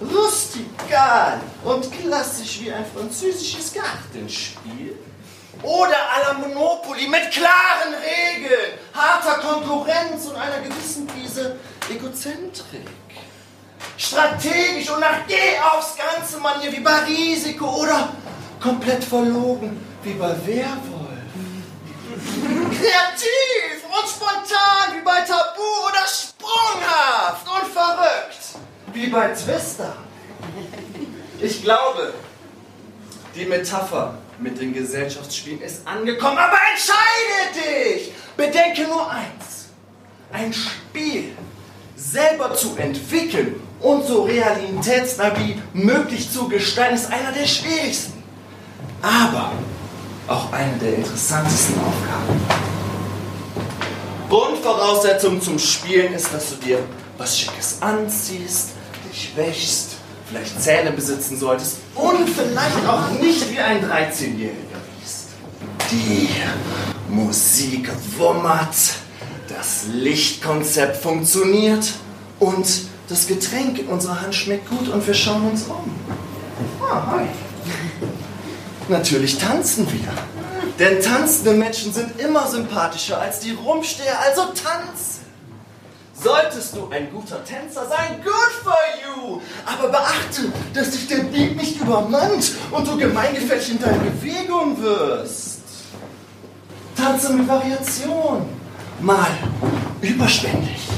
rustikal 0.00 1.40
und 1.64 1.86
klassisch 1.92 2.60
wie 2.62 2.72
ein 2.72 2.84
französisches 2.84 3.72
Gartenspiel. 3.72 4.98
Oder 5.62 5.96
à 6.14 6.20
la 6.26 6.32
Monopoly 6.34 7.06
mit 7.06 7.30
klaren 7.30 7.94
Regeln, 7.94 8.78
harter 8.92 9.40
Konkurrenz 9.40 10.26
und 10.26 10.36
einer 10.36 10.58
gewissen 10.58 11.06
Prise 11.06 11.56
Egozentrik. 11.88 12.88
Strategisch 13.96 14.90
und 14.90 15.00
nach 15.00 15.26
Geh 15.28 15.58
aufs 15.60 15.94
ganze 15.96 16.38
Manier 16.38 16.72
wie 16.72 16.80
bei 16.80 17.04
Risiko 17.04 17.82
oder 17.82 18.08
komplett 18.60 19.04
verlogen 19.04 19.80
wie 20.02 20.14
bei 20.14 20.34
Werwolf. 20.44 20.93
Bei 29.14 29.28
Twister. 29.28 29.94
Ich 31.40 31.62
glaube, 31.62 32.12
die 33.34 33.44
Metapher 33.44 34.18
mit 34.38 34.60
den 34.60 34.74
Gesellschaftsspielen 34.74 35.62
ist 35.62 35.86
angekommen, 35.86 36.36
aber 36.36 36.58
entscheide 36.72 37.94
dich! 37.94 38.12
Bedenke 38.36 38.82
nur 38.88 39.08
eins. 39.08 39.68
Ein 40.32 40.52
Spiel 40.52 41.36
selber 41.96 42.54
zu 42.54 42.76
entwickeln 42.76 43.62
und 43.80 44.04
so 44.04 44.24
realitätsnah 44.24 45.32
wie 45.38 45.62
möglich 45.72 46.30
zu 46.30 46.48
gestalten, 46.48 46.96
ist 46.96 47.12
einer 47.12 47.30
der 47.30 47.46
schwierigsten. 47.46 48.22
Aber 49.00 49.52
auch 50.26 50.52
eine 50.52 50.76
der 50.78 50.96
interessantesten 50.96 51.76
Aufgaben. 51.78 52.40
Grundvoraussetzung 54.28 55.40
zum 55.40 55.58
Spielen 55.58 56.14
ist, 56.14 56.34
dass 56.34 56.50
du 56.50 56.56
dir 56.56 56.78
was 57.16 57.38
Schickes 57.38 57.78
anziehst, 57.80 58.70
dich 59.14 59.36
wäschst, 59.36 59.90
vielleicht 60.28 60.60
Zähne 60.60 60.90
besitzen 60.90 61.38
solltest 61.38 61.78
und 61.94 62.28
vielleicht 62.28 62.86
auch 62.88 63.10
nicht 63.20 63.50
wie 63.50 63.60
ein 63.60 63.84
13-Jähriger 63.84 64.80
liest. 65.00 65.28
Die 65.90 66.28
Musik 67.08 67.90
wummert, 68.18 68.74
das 69.48 69.84
Lichtkonzept 69.92 70.96
funktioniert 70.96 71.92
und 72.40 72.66
das 73.08 73.26
Getränk 73.26 73.78
in 73.78 73.86
unserer 73.86 74.20
Hand 74.20 74.34
schmeckt 74.34 74.68
gut 74.68 74.88
und 74.88 75.06
wir 75.06 75.14
schauen 75.14 75.50
uns 75.50 75.64
um. 75.64 75.94
Ah, 76.82 77.12
hi. 77.12 77.26
Natürlich 78.88 79.38
tanzen 79.38 79.86
wir. 79.92 80.12
Denn 80.78 81.00
tanzende 81.00 81.52
Menschen 81.52 81.92
sind 81.92 82.18
immer 82.18 82.48
sympathischer 82.48 83.20
als 83.20 83.38
die 83.40 83.52
Rumsteher, 83.52 84.18
also 84.20 84.46
tanze. 84.46 85.20
Solltest 86.20 86.74
du 86.74 86.88
ein 86.90 87.12
guter 87.12 87.44
Tänzer 87.44 87.86
sein, 87.86 88.20
you. 88.24 88.32
Aber 89.78 89.88
beachte, 89.88 90.52
dass 90.72 90.90
dich 90.90 91.08
der 91.08 91.24
Beat 91.24 91.56
nicht 91.56 91.80
übermannt 91.80 92.52
und 92.70 92.86
du 92.86 92.96
gemeingefällig 92.96 93.70
in 93.70 93.80
deiner 93.80 93.98
Bewegung 93.98 94.80
wirst. 94.80 95.60
Tanze 96.96 97.32
mit 97.32 97.48
Variation. 97.48 98.46
Mal 99.00 99.30
überschwänglich. 100.00 100.88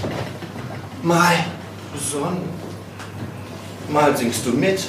Mal 1.02 1.36
besonnen. 1.92 2.48
Mal 3.88 4.16
singst 4.16 4.44
du 4.44 4.50
mit. 4.50 4.84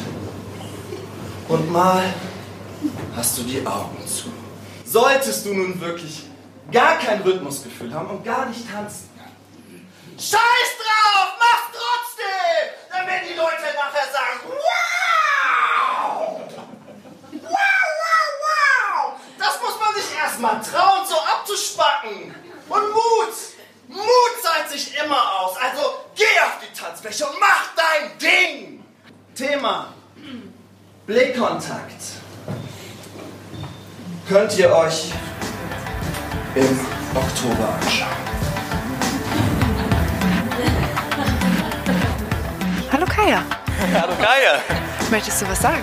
Und 1.47 1.71
mal 1.71 2.03
hast 3.15 3.37
du 3.37 3.43
die 3.43 3.65
Augen 3.65 3.97
zu. 4.05 4.27
Solltest 4.85 5.45
du 5.45 5.53
nun 5.53 5.79
wirklich 5.79 6.25
gar 6.71 6.97
kein 6.97 7.21
Rhythmusgefühl 7.21 7.93
haben 7.93 8.09
und 8.09 8.25
gar 8.25 8.47
nicht 8.47 8.69
tanzen, 8.69 9.07
Scheiß 10.19 10.71
drauf, 10.81 11.36
werden 13.07 13.27
die 13.29 13.35
Leute 13.35 13.73
nachher 13.75 14.11
sagen, 14.11 14.39
wow! 14.43 14.61
Wow, 17.31 17.81
wow, 18.03 18.27
wow! 18.43 19.19
Das 19.39 19.61
muss 19.61 19.79
man 19.79 19.95
sich 19.95 20.15
erstmal 20.15 20.61
trauen, 20.61 21.07
so 21.07 21.15
abzuspacken. 21.15 22.35
Und 22.69 22.91
Mut! 22.91 23.35
Mut 23.87 24.33
zahlt 24.43 24.69
sich 24.69 24.95
immer 24.97 25.39
aus. 25.39 25.55
Also 25.57 26.03
geh 26.15 26.25
auf 26.45 26.59
die 26.61 26.77
Tanzfläche 26.77 27.25
und 27.25 27.39
mach 27.39 27.69
dein 27.75 28.17
Ding! 28.17 28.85
Thema 29.33 29.93
Blickkontakt. 31.05 32.01
Könnt 34.27 34.57
ihr 34.57 34.75
euch 34.75 35.13
im 36.55 36.87
Oktober 37.15 37.79
anschauen. 37.79 38.36
Kaya. 43.17 43.41
Hallo 43.99 44.13
Kaya. 44.15 44.61
Möchtest 45.09 45.41
du 45.41 45.47
was 45.47 45.59
sagen? 45.59 45.81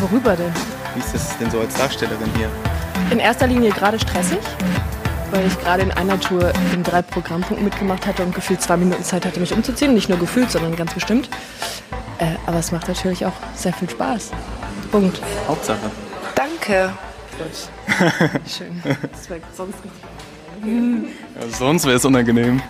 Worüber 0.00 0.34
denn? 0.34 0.50
Wie 0.94 1.00
ist 1.00 1.12
das 1.14 1.36
denn 1.36 1.50
so 1.50 1.60
als 1.60 1.74
Darstellerin 1.74 2.30
hier? 2.38 2.48
In 3.10 3.18
erster 3.18 3.46
Linie 3.46 3.70
gerade 3.70 3.98
stressig, 4.00 4.38
weil 5.30 5.46
ich 5.46 5.60
gerade 5.60 5.82
in 5.82 5.90
einer 5.90 6.18
Tour 6.18 6.50
in 6.72 6.82
drei 6.82 7.02
Programmpunkten 7.02 7.62
mitgemacht 7.62 8.06
hatte 8.06 8.22
und 8.22 8.34
gefühlt 8.34 8.62
zwei 8.62 8.78
Minuten 8.78 9.04
Zeit 9.04 9.26
hatte, 9.26 9.40
mich 9.40 9.52
umzuziehen. 9.52 9.92
Nicht 9.92 10.08
nur 10.08 10.18
gefühlt, 10.18 10.50
sondern 10.50 10.74
ganz 10.74 10.94
bestimmt. 10.94 11.28
Äh, 12.18 12.36
aber 12.46 12.60
es 12.60 12.72
macht 12.72 12.88
natürlich 12.88 13.26
auch 13.26 13.34
sehr 13.54 13.74
viel 13.74 13.90
Spaß. 13.90 14.30
Punkt. 14.90 15.20
Hauptsache. 15.46 15.90
Danke. 16.34 16.94
Schön. 18.48 18.82
Das 19.12 19.28
wäre 19.28 19.40
sonst 19.54 19.78
Ja, 20.64 21.58
sonst 21.58 21.84
wäre 21.84 21.96
es 21.96 22.04
unangenehm. 22.06 22.62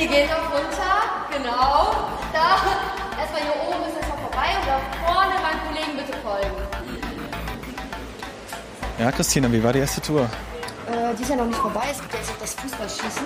Wir 0.00 0.08
gehen 0.08 0.30
noch 0.30 0.50
runter, 0.50 0.96
genau. 1.30 1.92
Da, 2.32 2.56
erstmal 3.20 3.42
hier 3.42 3.52
oben 3.68 3.84
ist 3.86 4.08
noch 4.08 4.18
vorbei 4.18 4.46
und 4.58 4.66
da 4.66 4.80
vorne 5.04 5.34
meinen 5.42 5.60
Kollegen 5.66 5.94
bitte 5.94 6.18
folgen. 6.22 6.56
Ja, 8.98 9.12
Christina, 9.12 9.52
wie 9.52 9.62
war 9.62 9.74
die 9.74 9.80
erste 9.80 10.00
Tour? 10.00 10.22
Äh, 10.22 11.14
die 11.18 11.22
ist 11.22 11.28
ja 11.28 11.36
noch 11.36 11.44
nicht 11.44 11.58
vorbei. 11.58 11.82
Es 11.90 12.00
gibt 12.00 12.14
ja 12.14 12.18
jetzt 12.18 12.30
noch 12.30 12.38
das 12.38 12.54
Fußballschießen. 12.54 13.24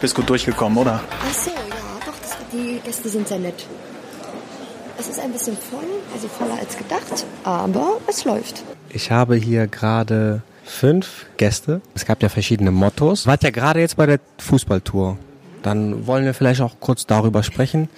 Bist 0.00 0.14
gut 0.16 0.28
durchgekommen, 0.28 0.78
oder? 0.78 1.00
Ach 1.10 1.34
so, 1.34 1.50
ja, 1.50 1.56
doch, 2.04 2.18
das, 2.20 2.36
die 2.52 2.80
Gäste 2.84 3.08
sind 3.08 3.28
sehr 3.28 3.38
nett. 3.38 3.66
Es 4.98 5.06
ist 5.06 5.20
ein 5.20 5.30
bisschen 5.30 5.56
voll, 5.56 5.86
also 6.12 6.26
voller 6.26 6.58
als 6.58 6.76
gedacht, 6.76 7.24
aber 7.44 7.98
es 8.08 8.24
läuft. 8.24 8.64
Ich 8.88 9.12
habe 9.12 9.36
hier 9.36 9.68
gerade 9.68 10.42
fünf 10.68 11.26
Gäste. 11.36 11.80
Es 11.94 12.04
gab 12.04 12.22
ja 12.22 12.28
verschiedene 12.28 12.70
Mottos. 12.70 13.26
Wart 13.26 13.42
ja 13.42 13.50
gerade 13.50 13.80
jetzt 13.80 13.96
bei 13.96 14.06
der 14.06 14.20
Fußballtour. 14.38 15.18
Dann 15.62 16.06
wollen 16.06 16.24
wir 16.24 16.34
vielleicht 16.34 16.60
auch 16.60 16.76
kurz 16.80 17.06
darüber 17.06 17.42
sprechen. 17.42 17.88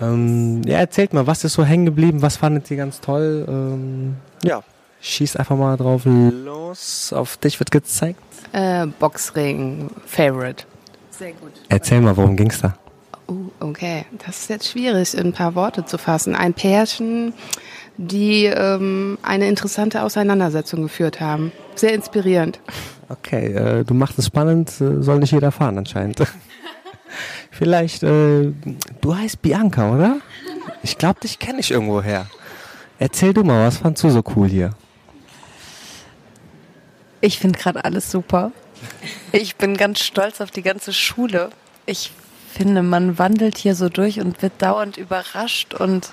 Ähm, 0.00 0.62
ja, 0.64 0.78
erzählt 0.78 1.12
mal, 1.12 1.26
was 1.26 1.44
ist 1.44 1.52
so 1.52 1.64
hängen 1.64 1.84
geblieben? 1.84 2.22
Was 2.22 2.38
fandet 2.38 2.70
ihr 2.70 2.76
ganz 2.76 3.00
toll? 3.00 3.44
Ähm, 3.46 4.16
ja, 4.42 4.62
schießt 5.00 5.38
einfach 5.38 5.56
mal 5.56 5.76
drauf 5.76 6.02
los. 6.04 7.12
Auf 7.12 7.36
dich 7.36 7.58
wird 7.60 7.70
gezeigt. 7.70 8.20
Äh, 8.52 8.86
Boxring, 8.86 9.90
Favorite. 10.06 10.64
Sehr 11.10 11.32
gut. 11.32 11.52
Erzähl 11.68 12.00
mal, 12.00 12.16
worum 12.16 12.36
ging's 12.36 12.60
da? 12.60 12.74
Uh, 13.28 13.50
okay, 13.60 14.06
das 14.24 14.40
ist 14.40 14.50
jetzt 14.50 14.68
schwierig 14.68 15.14
in 15.14 15.26
ein 15.26 15.32
paar 15.32 15.54
Worte 15.54 15.84
zu 15.84 15.98
fassen. 15.98 16.34
Ein 16.34 16.54
Pärchen, 16.54 17.34
die 18.00 18.46
ähm, 18.46 19.18
eine 19.20 19.46
interessante 19.46 20.02
Auseinandersetzung 20.02 20.82
geführt 20.82 21.20
haben. 21.20 21.52
Sehr 21.74 21.92
inspirierend. 21.92 22.58
Okay, 23.10 23.52
äh, 23.52 23.84
du 23.84 23.92
machst 23.92 24.18
es 24.18 24.26
spannend, 24.26 24.70
äh, 24.80 25.02
soll 25.02 25.18
nicht 25.18 25.32
jeder 25.32 25.52
fahren 25.52 25.76
anscheinend. 25.76 26.22
Vielleicht, 27.50 28.02
äh, 28.02 28.52
du 29.02 29.14
heißt 29.14 29.42
Bianca, 29.42 29.94
oder? 29.94 30.16
Ich 30.82 30.96
glaube, 30.96 31.20
dich 31.20 31.38
kenne 31.38 31.60
ich 31.60 31.70
irgendwo 31.70 32.00
her. 32.00 32.26
Erzähl 32.98 33.34
du 33.34 33.44
mal, 33.44 33.66
was 33.66 33.78
fandst 33.78 34.02
du 34.02 34.08
so 34.08 34.22
cool 34.34 34.48
hier? 34.48 34.70
Ich 37.20 37.38
finde 37.38 37.58
gerade 37.58 37.84
alles 37.84 38.10
super. 38.10 38.50
Ich 39.32 39.56
bin 39.56 39.76
ganz 39.76 40.00
stolz 40.00 40.40
auf 40.40 40.50
die 40.50 40.62
ganze 40.62 40.94
Schule. 40.94 41.50
Ich 41.84 42.12
finde, 42.50 42.82
man 42.82 43.18
wandelt 43.18 43.58
hier 43.58 43.74
so 43.74 43.90
durch 43.90 44.20
und 44.20 44.40
wird 44.40 44.54
dauernd 44.58 44.96
überrascht 44.96 45.74
und 45.74 46.12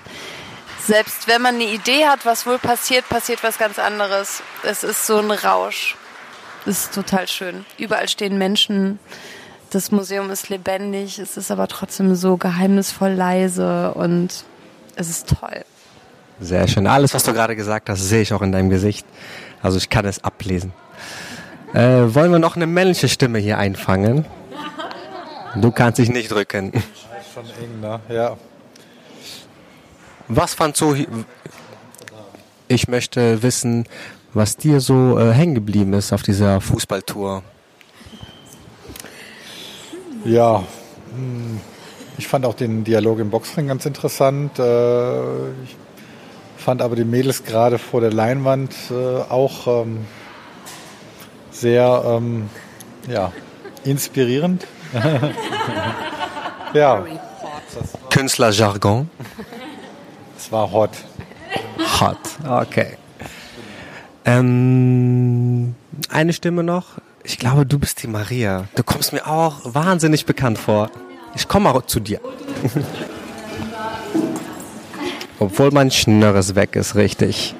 selbst 0.88 1.28
wenn 1.28 1.42
man 1.42 1.56
eine 1.56 1.64
Idee 1.66 2.06
hat, 2.06 2.24
was 2.24 2.46
wohl 2.46 2.58
passiert, 2.58 3.06
passiert 3.10 3.42
was 3.42 3.58
ganz 3.58 3.78
anderes. 3.78 4.42
Es 4.62 4.82
ist 4.82 5.06
so 5.06 5.18
ein 5.18 5.30
Rausch. 5.30 5.96
Es 6.64 6.84
ist 6.84 6.94
total 6.94 7.28
schön. 7.28 7.66
Überall 7.76 8.08
stehen 8.08 8.38
Menschen. 8.38 8.98
Das 9.68 9.92
Museum 9.92 10.30
ist 10.30 10.48
lebendig. 10.48 11.18
Es 11.18 11.36
ist 11.36 11.50
aber 11.50 11.68
trotzdem 11.68 12.14
so 12.14 12.38
geheimnisvoll 12.38 13.10
leise 13.10 13.92
und 13.92 14.44
es 14.96 15.10
ist 15.10 15.28
toll. 15.28 15.62
Sehr 16.40 16.66
schön. 16.66 16.86
Alles, 16.86 17.12
was 17.12 17.22
du 17.22 17.34
gerade 17.34 17.54
gesagt 17.54 17.90
hast, 17.90 18.00
sehe 18.00 18.22
ich 18.22 18.32
auch 18.32 18.42
in 18.42 18.52
deinem 18.52 18.70
Gesicht. 18.70 19.06
Also 19.60 19.76
ich 19.76 19.90
kann 19.90 20.06
es 20.06 20.24
ablesen. 20.24 20.72
Äh, 21.74 22.14
wollen 22.14 22.32
wir 22.32 22.38
noch 22.38 22.56
eine 22.56 22.66
männliche 22.66 23.10
Stimme 23.10 23.38
hier 23.40 23.58
einfangen? 23.58 24.24
Du 25.54 25.70
kannst 25.70 25.98
dich 25.98 26.08
nicht 26.08 26.30
drücken. 26.30 26.72
Schon 27.34 27.44
eng, 27.62 27.80
ne? 27.82 28.00
Ja. 28.08 28.38
Was 30.28 30.54
fandst 30.54 30.80
du? 30.80 30.94
Ich 32.68 32.88
möchte 32.88 33.42
wissen, 33.42 33.86
was 34.34 34.56
dir 34.56 34.80
so 34.80 35.18
äh, 35.18 35.32
hängen 35.32 35.54
geblieben 35.54 35.94
ist 35.94 36.12
auf 36.12 36.22
dieser 36.22 36.60
Fußballtour. 36.60 37.42
Ja. 40.24 40.64
hm, 41.14 41.60
Ich 42.18 42.28
fand 42.28 42.44
auch 42.44 42.54
den 42.54 42.84
Dialog 42.84 43.20
im 43.20 43.30
Boxring 43.30 43.68
ganz 43.68 43.86
interessant. 43.86 44.58
Äh, 44.58 45.50
Ich 45.64 45.76
fand 46.58 46.82
aber 46.82 46.96
die 46.96 47.04
Mädels 47.04 47.44
gerade 47.44 47.78
vor 47.78 48.00
der 48.02 48.12
Leinwand 48.12 48.74
äh, 48.90 48.94
auch 49.30 49.66
ähm, 49.84 50.04
sehr 51.50 52.02
ähm, 52.06 52.50
ja, 53.08 53.32
inspirierend. 53.84 54.66
ja, 56.74 57.04
Künstlerjargon. 58.10 59.08
Es 60.38 60.52
war 60.52 60.70
hot. 60.70 60.90
Hot, 62.00 62.18
okay. 62.46 62.96
Ähm, 64.24 65.74
eine 66.08 66.32
Stimme 66.32 66.62
noch. 66.62 66.84
Ich 67.24 67.38
glaube, 67.38 67.66
du 67.66 67.78
bist 67.78 68.02
die 68.02 68.06
Maria. 68.06 68.64
Du 68.76 68.82
kommst 68.82 69.12
mir 69.12 69.26
auch 69.26 69.60
wahnsinnig 69.64 70.24
bekannt 70.26 70.58
vor. 70.58 70.90
Ich 71.34 71.48
komme 71.48 71.70
auch 71.70 71.82
zu 71.82 72.00
dir. 72.00 72.20
Obwohl 75.40 75.70
mein 75.72 75.90
Schnörres 75.90 76.54
weg 76.54 76.76
ist, 76.76 76.94
richtig. 76.94 77.54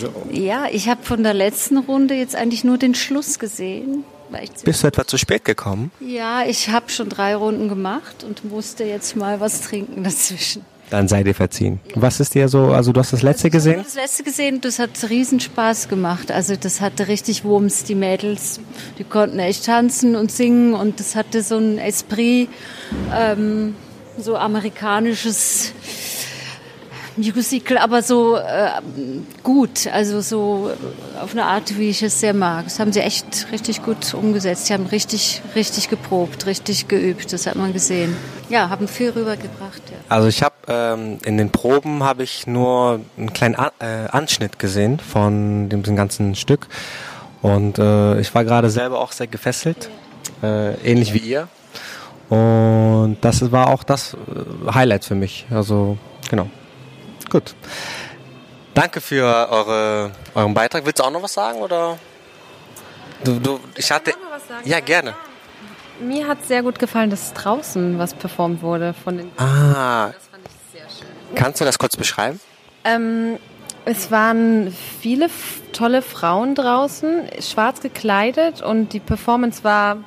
So. 0.00 0.10
Ja, 0.30 0.66
ich 0.70 0.88
habe 0.88 1.02
von 1.02 1.22
der 1.22 1.34
letzten 1.34 1.78
Runde 1.78 2.14
jetzt 2.14 2.36
eigentlich 2.36 2.64
nur 2.64 2.78
den 2.78 2.94
Schluss 2.94 3.38
gesehen. 3.38 4.04
Bist 4.64 4.82
du 4.82 4.86
etwa 4.86 5.06
zu 5.06 5.18
spät 5.18 5.44
gekommen? 5.44 5.90
Ja, 6.00 6.44
ich 6.46 6.68
habe 6.70 6.90
schon 6.90 7.08
drei 7.08 7.34
Runden 7.36 7.68
gemacht 7.68 8.24
und 8.24 8.44
musste 8.44 8.84
jetzt 8.84 9.16
mal 9.16 9.40
was 9.40 9.62
trinken 9.62 10.04
dazwischen. 10.04 10.64
Dann 10.90 11.08
sei 11.08 11.24
dir 11.24 11.34
verziehen. 11.34 11.80
Was 11.96 12.20
ist 12.20 12.34
dir 12.34 12.48
so, 12.48 12.66
also 12.66 12.92
du 12.92 13.00
hast 13.00 13.12
das 13.12 13.22
letzte 13.22 13.50
gesehen? 13.50 13.82
Das 13.82 13.96
letzte 13.96 14.22
gesehen, 14.22 14.60
das 14.60 14.78
hat 14.78 14.90
riesen 15.10 15.40
Spaß 15.40 15.88
gemacht. 15.88 16.30
Also 16.30 16.54
das 16.54 16.80
hatte 16.80 17.08
richtig 17.08 17.44
Wumms, 17.44 17.82
die 17.82 17.96
Mädels, 17.96 18.60
die 18.98 19.04
konnten 19.04 19.40
echt 19.40 19.66
tanzen 19.66 20.14
und 20.14 20.30
singen 20.30 20.74
und 20.74 21.00
das 21.00 21.16
hatte 21.16 21.42
so 21.42 21.56
ein 21.56 21.78
Esprit, 21.78 22.48
ähm, 23.12 23.74
so 24.16 24.36
amerikanisches 24.36 25.72
Musical, 27.16 27.78
aber 27.78 28.02
so 28.02 28.36
äh, 28.36 28.70
gut, 29.42 29.86
also 29.92 30.20
so 30.20 30.70
auf 31.20 31.32
eine 31.32 31.44
Art, 31.44 31.78
wie 31.78 31.88
ich 31.88 32.02
es 32.02 32.20
sehr 32.20 32.34
mag. 32.34 32.64
Das 32.64 32.78
haben 32.78 32.92
sie 32.92 33.00
echt 33.00 33.48
richtig 33.52 33.82
gut 33.82 34.14
umgesetzt. 34.14 34.66
Sie 34.66 34.74
haben 34.74 34.86
richtig, 34.86 35.42
richtig 35.54 35.88
geprobt, 35.88 36.46
richtig 36.46 36.88
geübt. 36.88 37.32
Das 37.32 37.46
hat 37.46 37.56
man 37.56 37.72
gesehen. 37.72 38.16
Ja, 38.48 38.68
haben 38.68 38.88
viel 38.88 39.10
rübergebracht. 39.10 39.82
Ja. 39.90 39.96
Also 40.08 40.28
ich 40.28 40.42
habe 40.42 40.54
ähm, 40.68 41.18
in 41.24 41.38
den 41.38 41.50
Proben 41.50 42.02
habe 42.02 42.22
ich 42.22 42.46
nur 42.46 43.00
einen 43.16 43.32
kleinen 43.32 43.54
An 43.56 43.70
äh, 43.80 44.08
Anschnitt 44.10 44.58
gesehen 44.58 45.00
von 45.00 45.68
dem, 45.68 45.82
dem 45.82 45.96
ganzen 45.96 46.34
Stück 46.34 46.68
und 47.42 47.78
äh, 47.78 48.18
ich 48.20 48.34
war 48.34 48.44
gerade 48.44 48.70
selber 48.70 49.00
auch 49.00 49.12
sehr 49.12 49.26
gefesselt, 49.26 49.88
äh, 50.42 50.74
ähnlich 50.82 51.14
wie 51.14 51.18
ihr. 51.18 51.48
Und 52.28 53.18
das 53.20 53.52
war 53.52 53.68
auch 53.68 53.84
das 53.84 54.14
äh, 54.14 54.72
Highlight 54.72 55.04
für 55.04 55.14
mich. 55.14 55.46
Also 55.50 55.96
genau. 56.28 56.48
Gut. 57.36 57.54
Danke 58.72 59.02
für 59.02 59.24
eure, 59.50 60.10
euren 60.34 60.54
Beitrag. 60.54 60.86
Willst 60.86 61.00
du 61.00 61.04
auch 61.04 61.10
noch 61.10 61.22
was 61.22 61.34
sagen 61.34 61.58
oder? 61.58 61.98
Du, 63.24 63.38
du, 63.38 63.60
ich 63.76 63.90
hatte. 63.90 64.14
Ja, 64.64 64.80
gerne. 64.80 65.12
Mir 66.00 66.26
hat 66.26 66.46
sehr 66.46 66.62
gut 66.62 66.78
gefallen, 66.78 67.10
dass 67.10 67.34
draußen 67.34 67.98
was 67.98 68.14
performt 68.14 68.62
wurde 68.62 68.94
von 68.94 69.18
den. 69.18 69.30
Ah. 69.36 70.12
Das 70.14 70.28
fand 70.28 70.46
ich 70.46 70.80
sehr 70.80 70.88
schön. 70.88 71.34
Kannst 71.34 71.60
du 71.60 71.66
das 71.66 71.78
kurz 71.78 71.94
beschreiben? 71.94 72.40
Ähm, 72.84 73.38
es 73.84 74.10
waren 74.10 74.74
viele 75.02 75.28
tolle 75.74 76.00
Frauen 76.00 76.54
draußen, 76.54 77.28
schwarz 77.42 77.82
gekleidet 77.82 78.62
und 78.62 78.94
die 78.94 79.00
Performance 79.00 79.62
war 79.62 79.98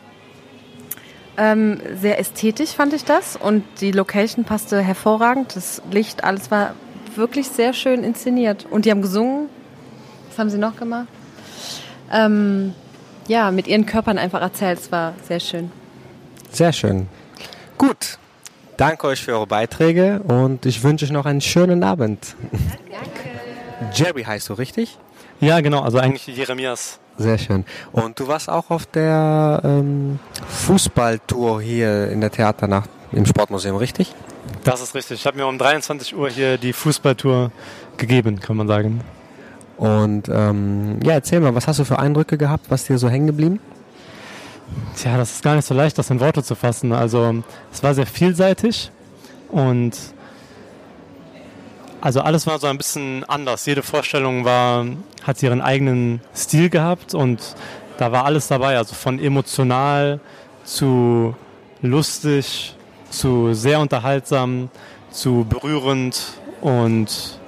ähm, 1.37 1.79
sehr 1.95 2.17
ästhetisch, 2.17 2.71
fand 2.71 2.93
ich 2.93 3.05
das. 3.05 3.35
Und 3.35 3.63
die 3.81 3.91
Location 3.91 4.45
passte 4.45 4.81
hervorragend. 4.81 5.55
Das 5.55 5.83
Licht, 5.91 6.23
alles 6.23 6.49
war 6.49 6.73
wirklich 7.15 7.47
sehr 7.47 7.73
schön 7.73 8.03
inszeniert. 8.03 8.65
Und 8.69 8.85
die 8.85 8.91
haben 8.91 9.01
gesungen. 9.01 9.49
Was 10.29 10.39
haben 10.39 10.49
sie 10.49 10.57
noch 10.57 10.75
gemacht? 10.75 11.07
Ähm, 12.11 12.73
ja, 13.27 13.51
mit 13.51 13.67
ihren 13.67 13.85
Körpern 13.85 14.17
einfach 14.17 14.41
erzählt. 14.41 14.79
Es 14.79 14.91
war 14.91 15.13
sehr 15.27 15.39
schön. 15.39 15.71
Sehr 16.51 16.73
schön. 16.73 17.07
Gut. 17.77 18.17
Danke 18.77 19.07
euch 19.07 19.21
für 19.21 19.33
eure 19.33 19.47
Beiträge 19.47 20.21
und 20.23 20.65
ich 20.65 20.83
wünsche 20.83 21.05
euch 21.05 21.11
noch 21.11 21.25
einen 21.25 21.41
schönen 21.41 21.83
Abend. 21.83 22.35
Danke. 22.51 23.29
Jerry 23.93 24.23
heißt 24.23 24.47
du, 24.49 24.53
richtig? 24.53 24.97
Ja, 25.41 25.59
genau. 25.59 25.81
Also 25.81 25.97
eigentlich 25.97 26.27
Jeremias. 26.27 26.99
Sehr 27.17 27.37
schön. 27.37 27.65
Und 27.91 28.19
du 28.19 28.27
warst 28.27 28.49
auch 28.49 28.69
auf 28.69 28.85
der 28.85 29.61
ähm, 29.65 30.19
Fußballtour 30.47 31.61
hier 31.61 32.09
in 32.09 32.21
der 32.21 32.31
Theaternacht 32.31 32.89
im 33.11 33.25
Sportmuseum, 33.25 33.75
richtig? 33.75 34.15
Das 34.63 34.81
ist 34.81 34.93
richtig. 34.93 35.21
Ich 35.21 35.25
habe 35.25 35.37
mir 35.37 35.47
um 35.47 35.57
23 35.57 36.15
Uhr 36.15 36.29
hier 36.29 36.57
die 36.57 36.73
Fußballtour 36.73 37.51
gegeben, 37.97 38.39
kann 38.39 38.57
man 38.57 38.67
sagen. 38.67 39.01
Und 39.77 40.27
ähm, 40.29 40.99
ja, 41.03 41.13
erzähl 41.13 41.39
mal, 41.39 41.55
was 41.55 41.67
hast 41.67 41.79
du 41.79 41.85
für 41.85 41.99
Eindrücke 41.99 42.37
gehabt? 42.37 42.65
Was 42.69 42.85
dir 42.85 42.97
so 42.97 43.09
hängen 43.09 43.27
geblieben? 43.27 43.59
Tja, 44.95 45.17
das 45.17 45.31
ist 45.31 45.43
gar 45.43 45.55
nicht 45.55 45.65
so 45.65 45.73
leicht, 45.73 45.97
das 45.97 46.09
in 46.09 46.19
Worte 46.19 46.43
zu 46.43 46.55
fassen. 46.55 46.91
Also 46.91 47.43
es 47.71 47.81
war 47.81 47.93
sehr 47.93 48.05
vielseitig 48.05 48.91
und 49.49 49.97
also 52.01 52.21
alles 52.21 52.45
war 52.47 52.59
so 52.59 52.67
ein 52.67 52.77
bisschen 52.77 53.23
anders. 53.25 53.65
Jede 53.65 53.83
Vorstellung 53.83 54.45
war, 54.45 54.85
hat 55.23 55.41
ihren 55.41 55.61
eigenen 55.61 56.21
Stil 56.35 56.69
gehabt 56.69 57.13
und 57.13 57.55
da 57.97 58.11
war 58.11 58.25
alles 58.25 58.47
dabei. 58.47 58.77
Also 58.77 58.95
von 58.95 59.19
emotional 59.19 60.19
zu 60.63 61.35
lustig 61.81 62.75
zu 63.09 63.53
sehr 63.53 63.79
unterhaltsam, 63.79 64.69
zu 65.11 65.45
berührend 65.49 66.33
und 66.61 67.39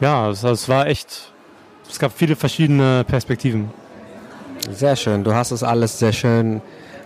ja, 0.00 0.30
es, 0.30 0.42
es 0.42 0.68
war 0.68 0.86
echt, 0.86 1.32
es 1.88 1.98
gab 1.98 2.12
viele 2.12 2.36
verschiedene 2.36 3.04
Perspektiven. 3.04 3.70
Sehr 4.70 4.96
schön, 4.96 5.24
du 5.24 5.34
hast 5.34 5.50
es 5.50 5.62
alles 5.62 5.98
sehr 5.98 6.12
schön 6.12 6.60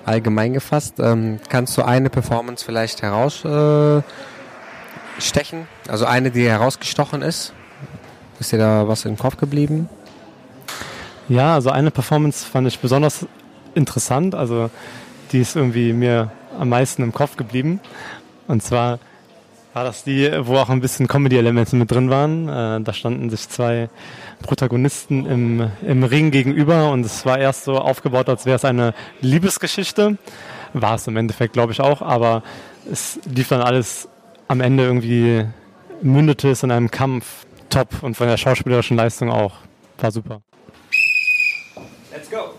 allgemein 0.05 0.53
gefasst. 0.53 0.95
Ähm, 0.99 1.39
kannst 1.49 1.77
du 1.77 1.83
eine 1.83 2.11
Performance 2.11 2.65
vielleicht 2.65 3.03
herausstechen? 3.03 4.05
Äh, 5.61 5.91
also 5.91 6.07
eine, 6.07 6.31
die 6.31 6.49
herausgestochen 6.49 7.23
ist? 7.23 7.53
Ist 8.41 8.53
dir 8.53 8.59
da 8.59 8.89
was 8.89 9.05
im 9.05 9.17
Kopf 9.17 9.37
geblieben? 9.37 9.89
Ja, 11.29 11.55
also 11.55 11.71
eine 11.71 11.91
Performance 11.91 12.45
fand 12.45 12.67
ich 12.67 12.79
besonders 12.81 13.27
interessant. 13.75 14.35
Also 14.35 14.71
die 15.31 15.41
ist 15.41 15.57
irgendwie 15.57 15.93
mir 15.93 16.33
am 16.59 16.69
meisten 16.69 17.03
im 17.03 17.13
Kopf 17.13 17.37
geblieben. 17.37 17.81
Und 18.49 18.63
zwar 18.63 18.99
war 19.75 19.85
das 19.85 20.05
die, 20.05 20.31
wo 20.41 20.57
auch 20.57 20.69
ein 20.69 20.81
bisschen 20.81 21.09
Comedy-Elemente 21.09 21.77
mit 21.77 21.91
drin 21.91 22.11
waren. 22.11 22.49
Äh, 22.49 22.81
da 22.83 22.93
standen 22.93 23.31
sich 23.31 23.49
zwei 23.49 23.89
Protagonisten 24.43 25.25
im, 25.27 25.71
im 25.87 26.05
Ring 26.05 26.31
gegenüber 26.31 26.91
und 26.91 27.07
es 27.07 27.25
war 27.25 27.39
erst 27.39 27.65
so 27.65 27.79
aufgebaut, 27.79 28.29
als 28.29 28.45
wäre 28.45 28.57
es 28.57 28.65
eine 28.65 28.95
Liebesgeschichte. 29.21 30.19
War 30.75 30.95
es 30.97 31.07
im 31.07 31.17
Endeffekt, 31.17 31.55
glaube 31.55 31.73
ich, 31.73 31.81
auch, 31.81 32.03
aber 32.03 32.43
es 32.91 33.19
lief 33.25 33.49
dann 33.49 33.63
alles 33.63 34.09
am 34.49 34.61
Ende 34.61 34.85
irgendwie, 34.85 35.47
mündete 36.03 36.51
es 36.51 36.63
in 36.63 36.71
einem 36.71 36.91
Kampf 36.91 37.47
top 37.71 38.03
und 38.03 38.17
von 38.17 38.27
der 38.27 38.37
schauspielerischen 38.37 38.97
Leistung 38.97 39.31
auch. 39.31 39.55
War 39.99 40.11
super. 40.11 40.43
Let's 42.13 42.31
go! 42.31 42.55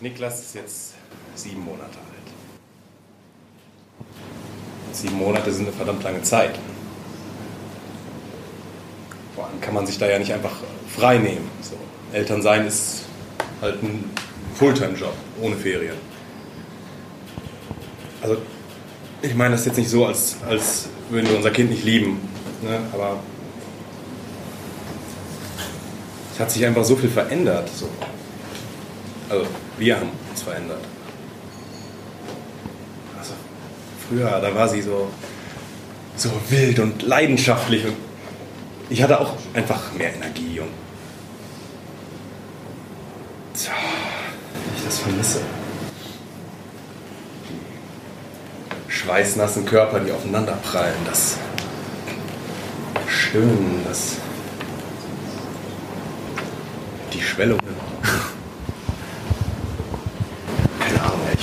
Niklas 0.00 0.40
ist 0.40 0.54
jetzt 0.54 0.94
sieben 1.34 1.64
Monate 1.64 1.82
alt. 1.82 2.28
Sieben 4.92 5.18
Monate 5.18 5.52
sind 5.52 5.66
eine 5.66 5.76
verdammt 5.76 6.04
lange 6.04 6.22
Zeit. 6.22 6.56
Vor 9.34 9.46
allem 9.46 9.60
kann 9.60 9.74
man 9.74 9.86
sich 9.86 9.98
da 9.98 10.08
ja 10.08 10.18
nicht 10.18 10.32
einfach 10.32 10.56
frei 10.88 11.18
nehmen. 11.18 11.50
So. 11.62 11.76
Elternsein 12.12 12.66
ist 12.66 13.02
halt 13.60 13.82
ein 13.82 14.04
Fulltime-Job, 14.54 15.14
ohne 15.42 15.56
Ferien. 15.56 15.96
Also, 18.22 18.36
ich 19.20 19.34
meine 19.34 19.56
das 19.56 19.64
jetzt 19.64 19.78
nicht 19.78 19.90
so, 19.90 20.06
als, 20.06 20.36
als 20.48 20.88
würden 21.10 21.28
wir 21.28 21.36
unser 21.36 21.50
Kind 21.50 21.70
nicht 21.70 21.84
lieben. 21.84 22.20
Ne? 22.62 22.80
Aber 22.92 23.18
es 26.32 26.40
hat 26.40 26.52
sich 26.52 26.64
einfach 26.64 26.84
so 26.84 26.94
viel 26.94 27.10
verändert. 27.10 27.68
So. 27.68 27.88
Also, 29.28 29.46
wir 29.78 29.96
haben 29.96 30.10
uns 30.30 30.42
verändert. 30.42 30.80
Also, 33.18 33.34
früher, 34.08 34.40
da 34.40 34.54
war 34.54 34.68
sie 34.68 34.82
so, 34.82 35.10
so 36.16 36.30
wild 36.48 36.78
und 36.80 37.02
leidenschaftlich 37.02 37.84
und 37.86 37.96
ich 38.90 39.02
hatte 39.02 39.20
auch 39.20 39.34
einfach 39.54 39.92
mehr 39.92 40.14
Energie 40.14 40.60
und 40.60 40.70
tja, 43.54 43.72
ich 44.76 44.84
das 44.84 44.98
vermisse. 44.98 45.40
Schweißnassen 48.88 49.64
Körper, 49.64 50.00
die 50.00 50.10
aufeinander 50.10 50.58
prallen, 50.62 50.96
das 51.06 51.36
Stöhnen, 53.06 53.82
das 53.86 54.16
die 57.12 57.20
Schwellungen. 57.20 57.67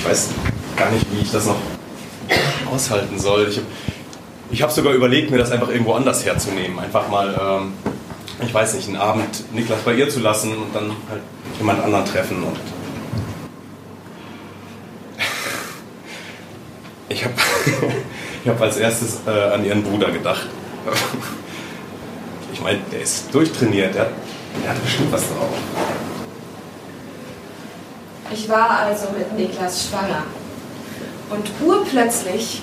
Weiß 0.08 0.28
gar 0.76 0.90
nicht, 0.90 1.06
wie 1.12 1.20
ich 1.20 1.30
das 1.30 1.46
noch 1.46 1.56
aushalten 2.70 3.18
soll. 3.18 3.48
Ich, 3.48 3.60
ich 4.50 4.62
habe 4.62 4.72
sogar 4.72 4.92
überlegt, 4.92 5.30
mir 5.30 5.38
das 5.38 5.50
einfach 5.50 5.68
irgendwo 5.68 5.94
anders 5.94 6.24
herzunehmen. 6.24 6.78
Einfach 6.78 7.08
mal, 7.08 7.34
ähm, 7.40 7.72
ich 8.44 8.52
weiß 8.52 8.74
nicht, 8.74 8.88
einen 8.88 8.96
Abend 8.96 9.52
Niklas 9.52 9.80
bei 9.80 9.94
ihr 9.94 10.08
zu 10.08 10.20
lassen 10.20 10.56
und 10.56 10.74
dann 10.74 10.92
halt 11.10 11.22
jemand 11.58 11.82
anderen 11.82 12.04
treffen. 12.04 12.42
Und 12.42 12.56
ich 17.08 17.24
habe 17.24 17.34
ich 18.44 18.48
hab 18.48 18.60
als 18.60 18.76
erstes 18.76 19.20
äh, 19.26 19.30
an 19.30 19.64
ihren 19.64 19.82
Bruder 19.82 20.10
gedacht. 20.10 20.46
Ich 22.52 22.62
meine, 22.62 22.78
der 22.90 23.02
ist 23.02 23.34
durchtrainiert, 23.34 23.94
der, 23.94 24.08
der 24.62 24.70
hat 24.70 24.82
bestimmt 24.82 25.12
was 25.12 25.28
drauf. 25.28 25.50
Ich 28.36 28.50
war 28.50 28.80
also 28.80 29.06
mit 29.16 29.32
Niklas 29.32 29.88
schwanger. 29.88 30.24
Und 31.30 31.50
urplötzlich 31.66 32.60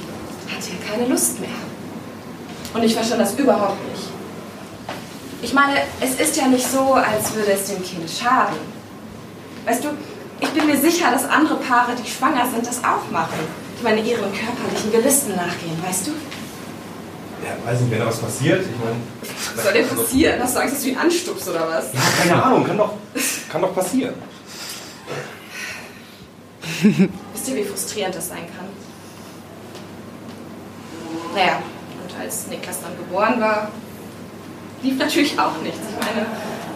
hatte 0.47 0.69
er 0.69 0.91
keine 0.91 1.09
Lust 1.09 1.39
mehr. 1.39 1.49
Und 2.75 2.83
ich 2.83 2.93
verstand 2.93 3.21
das 3.21 3.33
überhaupt 3.33 3.83
nicht. 3.89 4.03
Ich 5.41 5.53
meine, 5.53 5.73
es 5.99 6.19
ist 6.19 6.37
ja 6.37 6.47
nicht 6.47 6.65
so, 6.65 6.93
als 6.93 7.33
würde 7.33 7.53
es 7.53 7.65
dem 7.65 7.83
Kind 7.83 8.07
schaden. 8.09 8.55
Weißt 9.65 9.83
du, 9.83 9.89
ich 10.39 10.49
bin 10.49 10.67
mir 10.67 10.77
sicher, 10.77 11.11
dass 11.11 11.25
andere 11.25 11.55
Paare, 11.55 11.93
die 11.95 12.09
schwanger 12.09 12.47
sind, 12.53 12.67
das 12.67 12.77
auch 12.83 13.09
machen. 13.11 13.39
Ich 13.75 13.83
meine, 13.83 13.99
ihren 13.99 14.31
körperlichen 14.31 14.91
Gelüsten 14.91 15.35
nachgehen, 15.35 15.77
weißt 15.85 16.07
du? 16.07 16.11
Ja, 17.43 17.69
weiß 17.69 17.81
nicht, 17.81 17.91
wenn 17.91 17.99
da 17.99 18.05
was 18.05 18.19
passiert. 18.19 18.61
Ich 18.61 18.79
meine. 18.79 18.97
Was 19.55 19.63
soll 19.63 19.73
dir 19.73 19.83
passieren? 19.83 20.41
Hast 20.41 20.55
du 20.55 20.59
Angst, 20.59 20.75
dass 20.75 20.83
du 20.83 20.89
ihn 20.89 20.97
anstupst 20.97 21.49
oder 21.49 21.67
was? 21.67 21.85
Ja, 21.93 21.99
keine 22.21 22.43
Ahnung, 22.43 22.63
kann 22.63 22.77
doch, 22.77 22.93
kann 23.51 23.61
doch 23.61 23.73
passieren. 23.73 24.13
Wisst 26.83 27.47
ihr, 27.47 27.55
wie 27.55 27.63
frustrierend 27.63 28.13
das 28.13 28.27
sein 28.27 28.45
kann? 28.57 28.67
Naja, 31.33 31.61
und 32.03 32.19
als 32.19 32.47
Niklas 32.47 32.81
dann 32.81 32.97
geboren 32.97 33.39
war, 33.39 33.71
lief 34.81 34.97
natürlich 34.97 35.39
auch 35.39 35.57
nichts. 35.61 35.79
Ich 35.89 36.05
meine, 36.05 36.25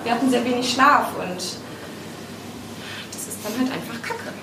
wir 0.04 0.12
hatten 0.14 0.30
sehr 0.30 0.46
wenig 0.46 0.72
Schlaf 0.72 1.10
und 1.20 1.38
das 1.38 3.28
ist 3.28 3.38
dann 3.44 3.60
halt 3.60 3.72
einfach 3.74 4.02
Kacke. 4.02 4.34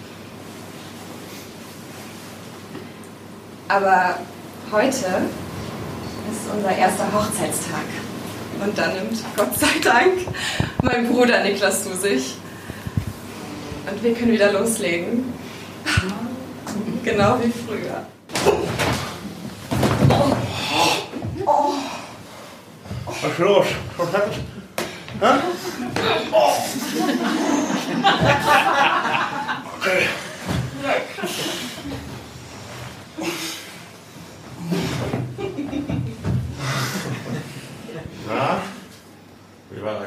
Aber 3.68 4.18
heute 4.70 5.06
ist 6.30 6.54
unser 6.54 6.76
erster 6.76 7.10
Hochzeitstag. 7.10 7.86
Und 8.62 8.76
dann 8.76 8.94
nimmt, 8.94 9.18
Gott 9.36 9.58
sei 9.58 9.80
Dank, 9.82 10.12
mein 10.82 11.08
Bruder 11.08 11.42
Niklas 11.42 11.84
zu 11.84 11.96
sich. 11.96 12.36
Und 13.90 14.02
wir 14.02 14.14
können 14.14 14.32
wieder 14.32 14.52
loslegen. 14.52 15.32
Genau 17.04 17.38
wie 17.38 17.52
früher. 17.52 18.06
Was 23.04 23.30
ist 23.30 23.38
los? 23.38 23.66
Was 23.98 24.12
hat? 24.12 24.32
Hä? 25.20 25.32
Oh. 26.32 26.52
Okay. 29.76 30.06
Wie 39.70 39.82
war? 39.82 40.06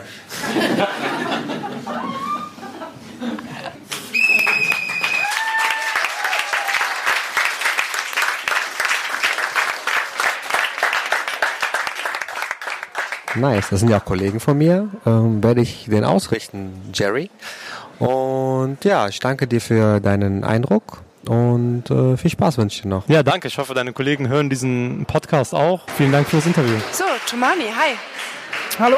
Nice, 13.40 13.70
das 13.70 13.80
sind 13.82 13.90
ja 13.90 14.00
auch 14.00 14.06
Kollegen 14.06 14.40
von 14.40 14.58
mir. 14.58 14.90
Ähm, 15.06 15.44
werde 15.44 15.62
ich 15.62 15.86
den 15.86 16.04
ausrichten, 16.04 16.74
Jerry. 16.94 17.30
Und 18.00 18.84
ja, 18.84 19.08
ich 19.08 19.20
danke 19.20 19.48
dir 19.48 19.62
für 19.62 20.00
deinen 20.00 20.44
Eindruck 20.44 21.00
und 21.28 21.90
äh, 21.90 22.18
viel 22.18 22.32
Spaß 22.32 22.58
wünsche 22.58 22.78
ich 22.78 22.82
dir 22.84 22.90
noch. 22.90 23.08
Ja, 23.08 23.24
danke. 23.24 23.48
Ich 23.48 23.58
hoffe, 23.58 23.74
deine 23.74 23.94
Kollegen 23.94 24.28
hören 24.28 24.50
diesen 24.50 25.06
Podcast 25.06 25.54
auch. 25.54 25.82
Vielen 25.98 26.12
Dank 26.12 26.28
für 26.28 26.38
das 26.38 26.46
Interview. 26.46 26.76
So, 26.92 27.04
Tomani, 27.28 27.66
hi. 27.66 27.96
Hallo. 28.80 28.98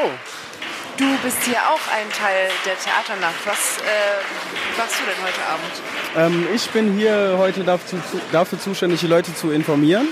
Du 0.96 1.06
bist 1.22 1.42
hier 1.44 1.56
auch 1.56 1.80
ein 1.96 2.10
Teil 2.12 2.50
der 2.66 2.78
Theaternacht. 2.78 3.46
Was 3.46 3.78
äh, 3.78 4.78
machst 4.78 4.96
du 5.00 5.04
denn 5.06 5.24
heute 5.24 6.26
Abend? 6.28 6.44
Ähm, 6.44 6.46
ich 6.54 6.68
bin 6.70 6.92
hier 6.94 7.36
heute 7.38 7.64
dafür, 7.64 8.00
dafür 8.32 8.60
zuständig, 8.60 9.00
die 9.00 9.06
Leute 9.06 9.34
zu 9.34 9.50
informieren. 9.50 10.08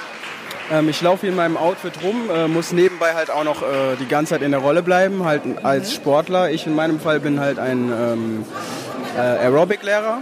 Ähm, 0.71 0.89
ich 0.89 1.01
laufe 1.01 1.23
hier 1.23 1.31
in 1.31 1.37
meinem 1.37 1.57
Outfit 1.57 1.95
rum, 2.03 2.31
äh, 2.31 2.49
muss 2.49 2.73
nebenbei 2.73 3.15
halt 3.15 3.31
auch 3.31 3.45
noch 3.45 3.63
äh, 3.63 3.97
die 4.01 4.07
ganze 4.07 4.35
Zeit 4.35 4.43
in 4.43 4.51
der 4.51 4.61
Rolle 4.61 4.83
bleiben, 4.83 5.25
halt 5.25 5.43
als 5.63 5.95
Sportler. 5.95 6.51
Ich 6.51 6.67
in 6.67 6.75
meinem 6.75 7.01
Fall 7.01 7.21
bin 7.21 7.41
halt 7.41 7.59
ein 7.59 7.91
ähm, 7.91 8.45
äh, 9.17 9.21
Aerobic-Lehrer. 9.21 10.19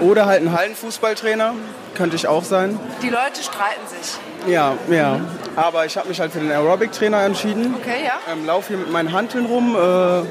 Oder 0.00 0.26
halt 0.26 0.42
ein 0.42 0.52
Hallenfußballtrainer, 0.52 1.54
könnte 1.94 2.16
ich 2.16 2.26
auch 2.26 2.42
sein. 2.42 2.80
Die 3.02 3.08
Leute 3.08 3.42
streiten 3.42 3.86
sich. 3.86 4.18
Ja, 4.52 4.74
ja. 4.90 5.20
Aber 5.54 5.84
ich 5.86 5.96
habe 5.96 6.08
mich 6.08 6.18
halt 6.18 6.32
für 6.32 6.40
den 6.40 6.50
Aerobic-Trainer 6.50 7.22
entschieden. 7.22 7.74
Okay, 7.78 8.04
ja. 8.04 8.32
Ähm, 8.32 8.44
laufe 8.46 8.68
hier 8.68 8.78
mit 8.78 8.90
meinen 8.90 9.12
Hanteln 9.12 9.46
rum, 9.46 9.76
äh, 9.76 10.22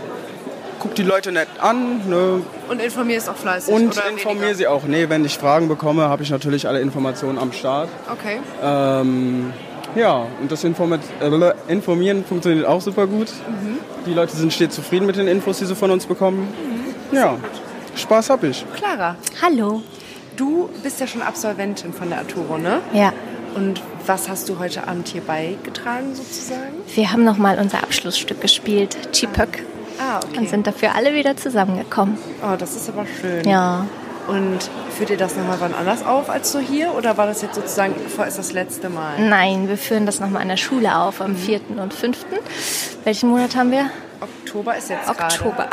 guck 0.82 0.96
die 0.96 1.04
Leute 1.04 1.32
nett 1.32 1.48
an. 1.60 2.10
Ne, 2.10 2.42
Und 2.70 2.82
informierst 2.82 3.30
auch 3.30 3.36
fleißig. 3.36 3.74
und 3.74 3.96
oder 3.96 4.10
informiere 4.10 4.56
sie 4.56 4.68
auch. 4.68 4.84
Nee, 4.84 5.08
wenn 5.10 5.24
ich 5.24 5.38
Fragen 5.38 5.68
bekomme, 5.68 6.10
habe 6.10 6.24
ich 6.24 6.30
natürlich 6.32 6.68
alle 6.68 6.82
Informationen 6.82 7.38
am 7.38 7.54
Start. 7.54 7.90
Okay. 8.12 8.40
Ähm, 8.62 9.54
ja, 9.96 10.26
und 10.42 10.52
das 10.52 10.64
Informat 10.64 11.02
äh, 11.22 11.54
Informieren 11.72 12.26
funktioniert 12.26 12.66
auch 12.66 12.82
super 12.82 13.08
gut. 13.08 13.28
Mhm. 13.48 13.78
Die 14.06 14.14
Leute 14.14 14.36
sind 14.36 14.52
stets 14.52 14.76
zufrieden 14.76 15.06
mit 15.06 15.16
den 15.18 15.28
Infos, 15.28 15.60
die 15.60 15.66
sie 15.66 15.76
von 15.76 15.92
uns 15.92 16.06
bekommen. 16.06 16.48
Ja, 17.12 17.38
Spaß 17.96 18.30
habe 18.32 18.48
ich. 18.48 18.66
Clara. 18.76 19.16
Hallo. 19.42 19.84
Du 20.38 20.70
bist 20.82 21.00
ja 21.00 21.08
schon 21.08 21.22
Absolventin 21.22 21.94
von 21.94 22.10
der 22.10 22.20
Arturo, 22.20 22.58
ne? 22.58 22.80
Ja. 22.94 23.14
Und 23.54 23.82
was 24.08 24.30
hast 24.30 24.48
du 24.48 24.60
heute 24.60 24.88
Abend 24.88 25.10
hier 25.10 25.22
beigetragen 25.22 26.16
sozusagen? 26.16 26.74
Wir 26.96 27.12
haben 27.12 27.26
nochmal 27.26 27.60
unser 27.60 27.84
Abschlussstück 27.84 28.40
gespielt, 28.40 28.98
Chipök. 29.12 29.64
Ah, 30.12 30.20
okay. 30.28 30.40
Und 30.40 30.50
sind 30.50 30.68
dafür 30.68 30.94
alle 30.94 31.14
wieder 31.14 31.38
zusammengekommen. 31.38 32.18
Oh, 32.44 32.56
das 32.58 32.76
ist 32.76 32.90
aber 32.90 33.06
schön. 33.22 33.48
Ja. 33.48 33.86
Und 34.28 34.60
führt 34.98 35.10
ihr 35.10 35.18
das 35.18 35.38
nochmal 35.38 35.58
wann 35.60 35.74
anders 35.74 36.06
auf 36.06 36.30
als 36.30 36.52
so 36.52 36.60
hier? 36.60 36.94
Oder 36.96 37.18
war 37.18 37.28
das 37.28 37.42
jetzt 37.42 37.56
sozusagen 37.56 37.96
vorerst 38.14 38.38
das 38.38 38.52
letzte 38.52 38.90
Mal? 38.90 39.20
Nein, 39.20 39.70
wir 39.70 39.78
führen 39.78 40.06
das 40.06 40.20
nochmal 40.20 40.42
an 40.42 40.50
der 40.50 40.58
Schule 40.58 40.98
auf 40.98 41.22
am 41.22 41.36
4. 41.36 41.62
und 41.78 41.94
5. 41.94 42.26
Welchen 43.06 43.30
Monat 43.30 43.56
haben 43.56 43.72
wir? 43.72 43.90
Oktober 44.20 44.78
ist 44.78 44.90
jetzt 44.90 45.10
Oktober. 45.10 45.68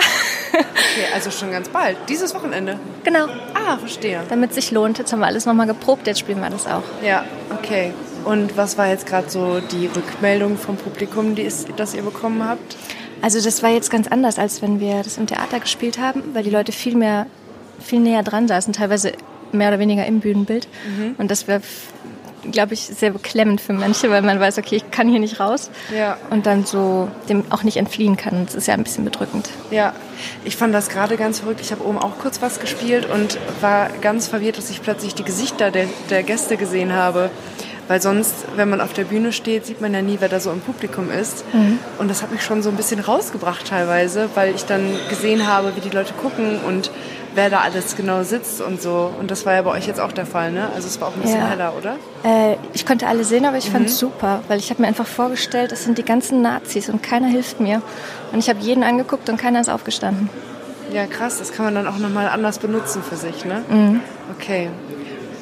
Okay, 0.53 1.07
also 1.15 1.31
schon 1.31 1.51
ganz 1.51 1.69
bald. 1.69 1.97
Dieses 2.09 2.35
Wochenende? 2.35 2.79
Genau. 3.05 3.27
Ah, 3.55 3.77
verstehe. 3.77 4.21
Damit 4.29 4.55
sich 4.55 4.71
lohnt. 4.71 4.99
Jetzt 4.99 5.13
haben 5.13 5.21
wir 5.21 5.27
alles 5.27 5.47
nochmal 5.47 5.67
geprobt, 5.67 6.07
jetzt 6.07 6.21
spielen 6.21 6.41
wir 6.41 6.49
das 6.49 6.67
auch. 6.67 6.85
Ja, 7.05 7.25
okay. 7.51 7.93
Und 8.25 8.57
was 8.57 8.79
war 8.79 8.89
jetzt 8.89 9.07
gerade 9.07 9.29
so 9.29 9.61
die 9.61 9.87
Rückmeldung 9.87 10.57
vom 10.57 10.77
Publikum, 10.77 11.35
die 11.35 11.43
ist, 11.43 11.69
das 11.77 11.95
ihr 11.95 12.03
bekommen 12.03 12.49
habt? 12.49 12.77
Also 13.23 13.41
das 13.43 13.63
war 13.63 13.71
jetzt 13.71 13.91
ganz 13.91 14.09
anders, 14.09 14.39
als 14.39 14.63
wenn 14.63 14.81
wir 14.81 15.03
das 15.03 15.19
im 15.19 15.27
Theater 15.27 15.61
gespielt 15.61 15.99
haben, 15.99 16.23
weil 16.35 16.43
die 16.43 16.51
Leute 16.51 16.73
viel 16.73 16.97
mehr, 16.97 17.27
viel 17.81 18.01
näher 18.01 18.23
dran 18.23 18.49
saßen, 18.49 18.73
teilweise 18.73 19.13
mehr 19.53 19.69
oder 19.69 19.79
weniger 19.79 20.07
im 20.07 20.21
Bühnenbild. 20.21 20.69
Mhm. 20.87 21.15
Und 21.19 21.31
das 21.31 21.49
wäre, 21.49 21.63
glaube 22.51 22.75
ich, 22.75 22.81
sehr 22.83 23.11
beklemmend 23.11 23.61
für 23.61 23.73
manche, 23.73 24.11
weil 24.11 24.23
man 24.23 24.39
weiß, 24.39 24.59
okay, 24.59 24.77
ich 24.77 24.91
kann 24.91 25.09
hier 25.09 25.21
nicht 25.21 25.41
raus. 25.41 25.71
Ja. 25.95 26.17
Und 26.31 26.47
dann 26.47 26.65
so 26.65 27.09
dem 27.29 27.45
auch 27.51 27.63
nicht 27.63 27.77
entfliehen 27.77 28.17
kann. 28.17 28.47
Das 28.47 28.55
ist 28.55 28.67
ja 28.67 28.75
ein 28.75 28.85
bisschen 28.85 29.05
bedrückend. 29.05 29.49
Ja, 29.71 29.95
ich 30.45 30.57
fand 30.57 30.75
das 30.75 30.89
gerade 30.89 31.17
ganz 31.17 31.41
verrückt. 31.41 31.61
Ich 31.61 31.73
habe 31.73 31.85
oben 31.85 31.99
auch 31.99 32.19
kurz 32.19 32.41
was 32.43 32.61
gespielt 32.61 33.09
und 33.11 33.39
war 33.61 33.89
ganz 34.01 34.29
verwirrt, 34.29 34.59
dass 34.59 34.71
ich 34.71 34.83
plötzlich 34.83 35.15
die 35.15 35.25
Gesichter 35.25 35.71
der, 35.71 35.87
der 36.11 36.23
Gäste 36.23 36.57
gesehen 36.57 36.93
habe. 36.93 37.31
Weil 37.89 38.03
sonst, 38.03 38.35
wenn 38.57 38.69
man 38.69 38.81
auf 38.83 38.93
der 38.93 39.05
Bühne 39.05 39.33
steht, 39.33 39.65
sieht 39.65 39.81
man 39.81 39.95
ja 39.95 40.03
nie, 40.03 40.19
wer 40.21 40.29
da 40.29 40.41
so 40.41 40.51
im 40.53 40.61
Publikum 40.61 41.11
ist. 41.11 41.45
Mhm. 41.55 41.79
Und 41.99 42.09
das 42.11 42.23
hat 42.23 42.31
mich 42.31 42.43
schon 42.43 42.63
so 42.63 42.69
ein 42.69 42.77
bisschen 42.77 43.01
rausgebracht 43.01 43.67
teilweise, 43.67 44.29
weil 44.35 44.55
ich 44.55 44.67
dann 44.67 44.83
gesehen 45.09 45.49
habe, 45.49 45.75
wie 45.75 45.81
die 45.81 45.89
Leute 45.89 46.13
gucken 46.13 46.61
und 46.67 46.91
wer 47.35 47.49
da 47.49 47.61
alles 47.61 47.97
genau 47.97 48.25
sitzt 48.25 48.61
und 48.61 48.83
so. 48.83 49.11
Und 49.19 49.31
das 49.31 49.47
war 49.47 49.55
ja 49.55 49.63
bei 49.63 49.71
euch 49.71 49.87
jetzt 49.87 50.01
auch 50.01 50.13
der 50.13 50.27
Fall, 50.27 50.53
ne? 50.53 50.69
Also 50.75 50.87
es 50.87 51.01
war 51.01 51.09
auch 51.09 51.15
ein 51.15 51.23
bisschen 51.23 51.41
Ja. 51.41 51.49
heller, 51.49 51.73
oder? 51.79 51.97
Äh, 52.25 52.57
ich 52.75 52.85
konnte 52.85 53.07
alle 53.07 53.25
sehen, 53.25 53.47
aber 53.47 53.57
ich 53.57 53.71
fand 53.71 53.85
Mhm. 53.85 53.87
es 53.87 53.99
super, 53.99 54.41
weil 54.49 54.59
ich 54.59 54.69
habe 54.71 54.83
mir 54.83 54.89
einfach 54.89 55.07
vorgestellt, 55.07 55.73
es 55.73 55.85
sind 55.85 55.97
die 55.99 56.05
ganzen 56.05 56.43
Nazis 56.43 56.89
und 56.91 57.03
keiner 57.03 57.29
hilft 57.29 57.59
mir. 57.61 57.81
Und 58.33 58.39
ich 58.41 58.49
habe 58.51 58.59
jeden 58.61 58.83
angeguckt 58.83 59.29
und 59.31 59.39
keiner 59.41 59.61
ist 59.61 59.69
aufgestanden. 59.71 60.29
Ja, 60.93 61.07
krass. 61.07 61.39
Das 61.39 61.53
kann 61.53 61.65
man 61.65 61.75
dann 61.75 61.87
auch 61.87 61.99
nochmal 61.99 62.29
anders 62.29 62.59
benutzen 62.59 63.03
für 63.03 63.17
sich, 63.17 63.45
ne? 63.47 63.63
Mhm. 63.69 64.01
Okay. 64.39 64.69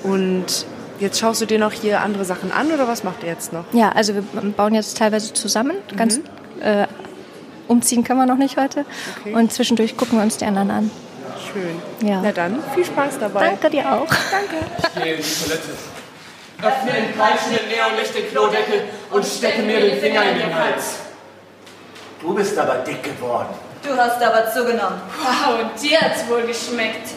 Und 0.05 0.67
jetzt 1.01 1.19
schaust 1.19 1.41
du 1.41 1.47
dir 1.47 1.59
noch 1.59 1.73
hier 1.73 2.01
andere 2.01 2.25
Sachen 2.25 2.53
an 2.53 2.73
oder 2.73 2.89
was 2.89 3.05
macht 3.05 3.23
ihr 3.23 3.29
jetzt 3.29 3.53
noch? 3.53 3.65
Ja, 3.73 3.91
also 3.91 4.15
wir 4.15 4.23
bauen 4.23 4.75
jetzt 4.75 4.97
teilweise 4.97 5.33
zusammen. 5.33 5.77
Ganz 5.97 6.21
äh, 6.61 6.87
umziehen 7.69 8.05
können 8.05 8.21
wir 8.21 8.27
noch 8.27 8.39
nicht 8.39 8.57
heute. 8.57 8.85
Okay. 9.21 9.35
Und 9.35 9.53
zwischendurch 9.53 9.97
gucken 9.97 10.19
wir 10.19 10.25
uns 10.25 10.37
die 10.37 10.45
anderen 10.45 10.71
an. 10.71 10.91
Schön. 11.53 12.09
Ja. 12.09 12.21
Na 12.23 12.33
dann, 12.33 12.63
viel 12.75 12.85
Spaß 12.85 13.19
dabei. 13.19 13.41
Danke 13.41 13.71
dir 13.71 13.93
auch. 13.93 14.07
Danke. 14.07 14.65
Ich 14.79 15.03
gehe 15.03 15.15
in 15.15 15.23
die 15.23 15.45
Toilette. 15.45 15.71
Öffne 16.63 16.91
in 16.99 17.15
kreischenden 17.15 17.69
Neonlicht 17.69 18.15
den 18.15 18.31
Klodeckel 18.31 18.85
und 19.11 19.25
stecke 19.25 19.63
mir 19.63 19.81
den 19.81 20.01
Finger 20.01 20.23
in 20.23 20.39
den 20.39 20.55
Hals. 20.55 20.97
Du 22.21 22.35
bist 22.35 22.57
aber 22.59 22.77
dick 22.77 23.03
geworden. 23.03 23.49
Du 23.83 23.95
hast 23.95 24.23
aber 24.23 24.51
zugenommen. 24.51 25.01
Wow, 25.23 25.61
und 25.61 25.83
dir 25.83 26.01
hat's 26.01 26.27
wohl 26.29 26.43
geschmeckt. 26.43 27.11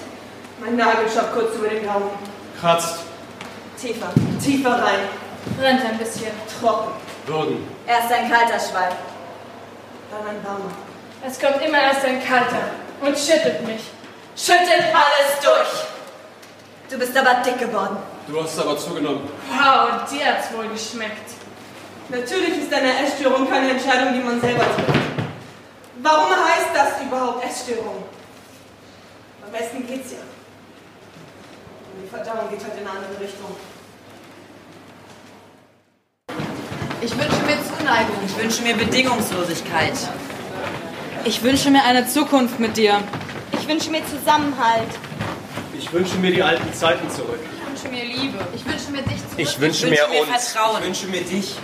Mein 0.60 0.76
Nagel 0.76 1.06
schaut 1.14 1.34
kurz 1.34 1.56
über 1.56 1.70
den 1.70 1.86
Gaumen. 1.86 2.10
Kratzt. 2.60 3.09
Tiefer. 3.80 4.10
Tiefer 4.44 4.72
rein. 4.72 5.00
Brennt 5.58 5.86
ein 5.86 5.98
bisschen. 5.98 6.32
Trocken. 6.60 6.92
Würgen. 7.26 7.68
Erst 7.88 8.12
ein 8.12 8.30
kalter 8.30 8.60
Schweif. 8.60 8.96
Dann 10.12 10.28
ein 10.28 10.44
warmer. 10.44 10.72
Es 11.26 11.40
kommt 11.40 11.62
immer 11.66 11.82
erst 11.82 12.04
ein 12.06 12.22
kalter 12.24 12.72
und 13.02 13.18
schüttelt 13.18 13.66
mich. 13.66 13.82
Schüttet 14.36 14.84
alles 14.94 15.40
durch. 15.42 15.86
Du 16.90 16.98
bist 16.98 17.16
aber 17.16 17.42
dick 17.46 17.60
geworden. 17.60 17.98
Du 18.28 18.44
hast 18.44 18.60
aber 18.60 18.78
zugenommen. 18.78 19.30
Wow, 19.50 20.10
dir 20.10 20.26
hat's 20.26 20.52
wohl 20.54 20.68
geschmeckt. 20.68 21.32
Natürlich 22.10 22.58
ist 22.58 22.74
eine 22.74 23.06
Essstörung 23.06 23.50
keine 23.50 23.70
Entscheidung, 23.72 24.14
die 24.14 24.20
man 24.20 24.42
selber 24.42 24.64
trifft. 24.64 25.00
Warum 26.02 26.32
heißt 26.32 26.70
das 26.74 27.02
überhaupt 27.06 27.46
Essstörung? 27.46 28.04
Am 29.46 29.52
besten 29.52 29.86
geht's 29.86 30.12
ja. 30.12 30.18
Und 31.94 32.04
die 32.04 32.10
Verdauung 32.10 32.50
geht 32.50 32.64
halt 32.64 32.74
in 32.80 32.88
eine 32.88 32.90
andere 32.98 33.20
Richtung. 33.22 33.56
Ich 37.02 37.12
wünsche 37.12 37.42
mir 37.46 37.58
Zuneigung. 37.78 38.16
Ich 38.26 38.38
wünsche 38.38 38.62
mir 38.64 38.76
Bedingungslosigkeit. 38.76 39.94
Ich 41.26 41.42
wünsche 41.44 41.70
mir 41.72 41.84
eine 41.84 42.08
Zukunft 42.08 42.60
mit 42.60 42.78
dir. 42.78 43.02
Ich 43.54 43.68
wünsche 43.68 43.90
mir 43.90 44.02
Zusammenhalt. 44.06 44.90
Ich 45.78 45.92
wünsche 45.94 46.16
mir 46.18 46.32
die 46.32 46.44
alten 46.44 46.74
Zeiten 46.74 47.10
zurück. 47.10 47.40
Ich 47.42 47.84
wünsche 47.84 47.88
mir 47.96 48.04
Liebe. 48.06 48.38
Ich 48.56 48.66
wünsche 48.66 48.92
mir 48.92 49.02
dich 49.04 49.18
zurück. 49.18 49.38
Ich 49.38 49.60
wünsche 49.60 49.88
mir 49.88 50.08
uns. 50.10 50.48
Vertrauen. 50.50 50.78
Ich 50.82 50.86
wünsche 50.88 51.08
mir 51.08 51.22
dich. 51.22 51.56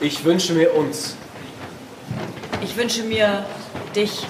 Ich 0.00 0.24
wünsche 0.24 0.52
mir 0.52 0.74
uns. 0.74 1.16
Ich 2.62 2.76
wünsche 2.76 3.02
mir 3.02 3.44
dich. 3.94 4.24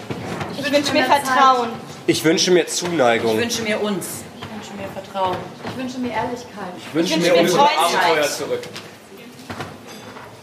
Ich 0.58 0.72
wünsche 0.72 0.92
mir 0.92 1.04
Vertrauen. 1.04 1.68
Ich 2.06 2.24
wünsche 2.24 2.50
mir 2.50 2.62
Ich 2.64 2.68
Zuneigung. 2.68 3.36
wünsche 3.36 3.62
mir 3.62 3.80
uns. 3.82 4.06
Ich 5.18 5.26
wünsche 5.26 5.28
mir 5.28 5.32
Vertrauen. 5.32 5.36
Ich 5.64 5.76
wünsche 5.76 5.98
mir 5.98 6.12
Ehrlichkeit. 6.12 6.72
Ich 6.76 6.94
wünsche 6.94 7.14
Ich 7.14 7.20
mir 7.20 7.24
wünsche 7.24 7.34
mir 7.34 7.40
unsere 7.40 7.58
Freundlichkeit. 7.58 8.04
Abenteuer 8.04 8.28
zurück. 8.28 8.62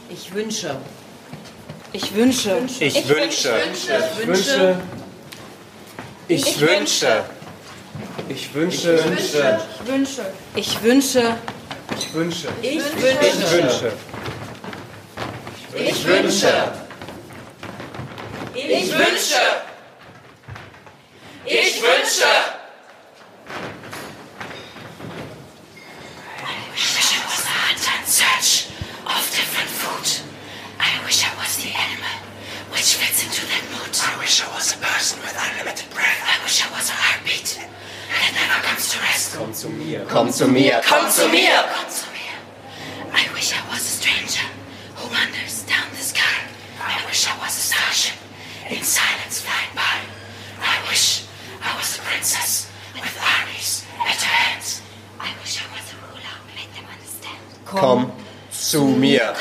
Ich 0.09 0.33
wünsche. 0.33 0.75
Ich 1.93 2.15
wünsche. 2.15 2.57
Ich 2.79 3.07
wünsche. 3.09 3.61
Ich 3.63 4.27
wünsche. 4.27 4.81
Ich 6.27 6.59
wünsche. 6.59 7.25
Ich 8.27 8.53
wünsche. 8.53 9.05
Ich 9.55 9.83
wünsche. 9.85 10.25
Ich 10.55 10.83
wünsche. 10.83 11.37
Ich 11.91 12.13
wünsche. 12.13 12.49
Ich 12.61 12.75
Ich 12.75 12.91
wünsche. 12.91 13.51
wünsche. 13.51 13.91
Ich 15.75 16.07
wünsche. 16.07 16.71
Ich 18.55 18.91
wünsche. 18.91 19.41
Ich 21.45 21.81
wünsche. 21.81 22.25
I 26.41 26.53
wish 26.71 27.13
I 27.13 27.19
was 27.27 27.43
a 27.45 27.55
hunter 27.67 27.95
in 28.01 28.05
search 28.07 28.69
of 29.05 29.21
different 29.35 29.69
food. 29.69 30.07
I 30.79 31.03
wish 31.05 31.23
I 31.23 31.31
was 31.37 31.57
the 31.61 31.69
animal 31.69 32.15
which 32.71 32.95
fits 32.95 33.23
into 33.23 33.45
that 33.45 33.63
mood. 33.71 33.93
I 33.93 34.17
wish 34.19 34.41
I 34.41 34.47
was 34.55 34.73
a 34.73 34.77
person 34.77 35.19
with 35.21 35.35
unlimited 35.37 35.87
breath. 35.93 36.21
I 36.25 36.41
wish 36.43 36.63
I 36.65 36.69
was 36.71 36.89
a 36.89 36.93
heartbeat 36.97 37.59
that 38.09 38.31
never 38.33 38.59
comes 38.65 38.89
to 38.93 38.99
rest. 39.01 39.35
Komm 39.37 39.53
zu 39.53 39.69
mir. 39.69 40.05
Komm 40.09 40.24
zu 40.35 40.47
mir. 40.47 40.81
Komm 40.87 41.09
zu 41.09 41.29
mir. 41.29 41.63
Komm 41.73 41.89
zu 41.89 42.07
mir. 42.11 42.35
I 43.13 43.23
wish 43.33 43.53
I 43.53 43.61
was 43.71 43.79
a 43.79 43.93
stranger 43.99 44.47
who 44.97 45.07
wanders 45.07 45.63
down 45.63 45.87
the 45.95 46.03
sky. 46.03 46.39
I 46.77 47.05
wish 47.07 47.25
I 47.27 47.35
was 47.39 47.55
a 47.57 47.65
starship 47.71 48.17
in 48.69 48.83
silence 48.83 49.39
flying 49.45 49.73
by. 49.73 49.95
I 50.59 50.77
wish 50.89 51.23
I 51.63 51.71
was 51.77 51.97
a 51.97 52.01
princess 52.01 52.67
with 52.95 53.15
armies 53.35 53.85
at 54.01 54.19
her 54.27 54.35
hands. 54.43 54.81
I 55.21 55.31
wish 55.41 55.55
I 55.63 55.67
was 55.71 55.85
a 55.93 55.97
ruler 56.03 56.33
who 56.43 56.47
made 56.59 56.71
them 56.75 56.87
understand. 56.91 57.39
Komm 57.65 58.11
zu 58.51 58.81
mir. 58.83 59.35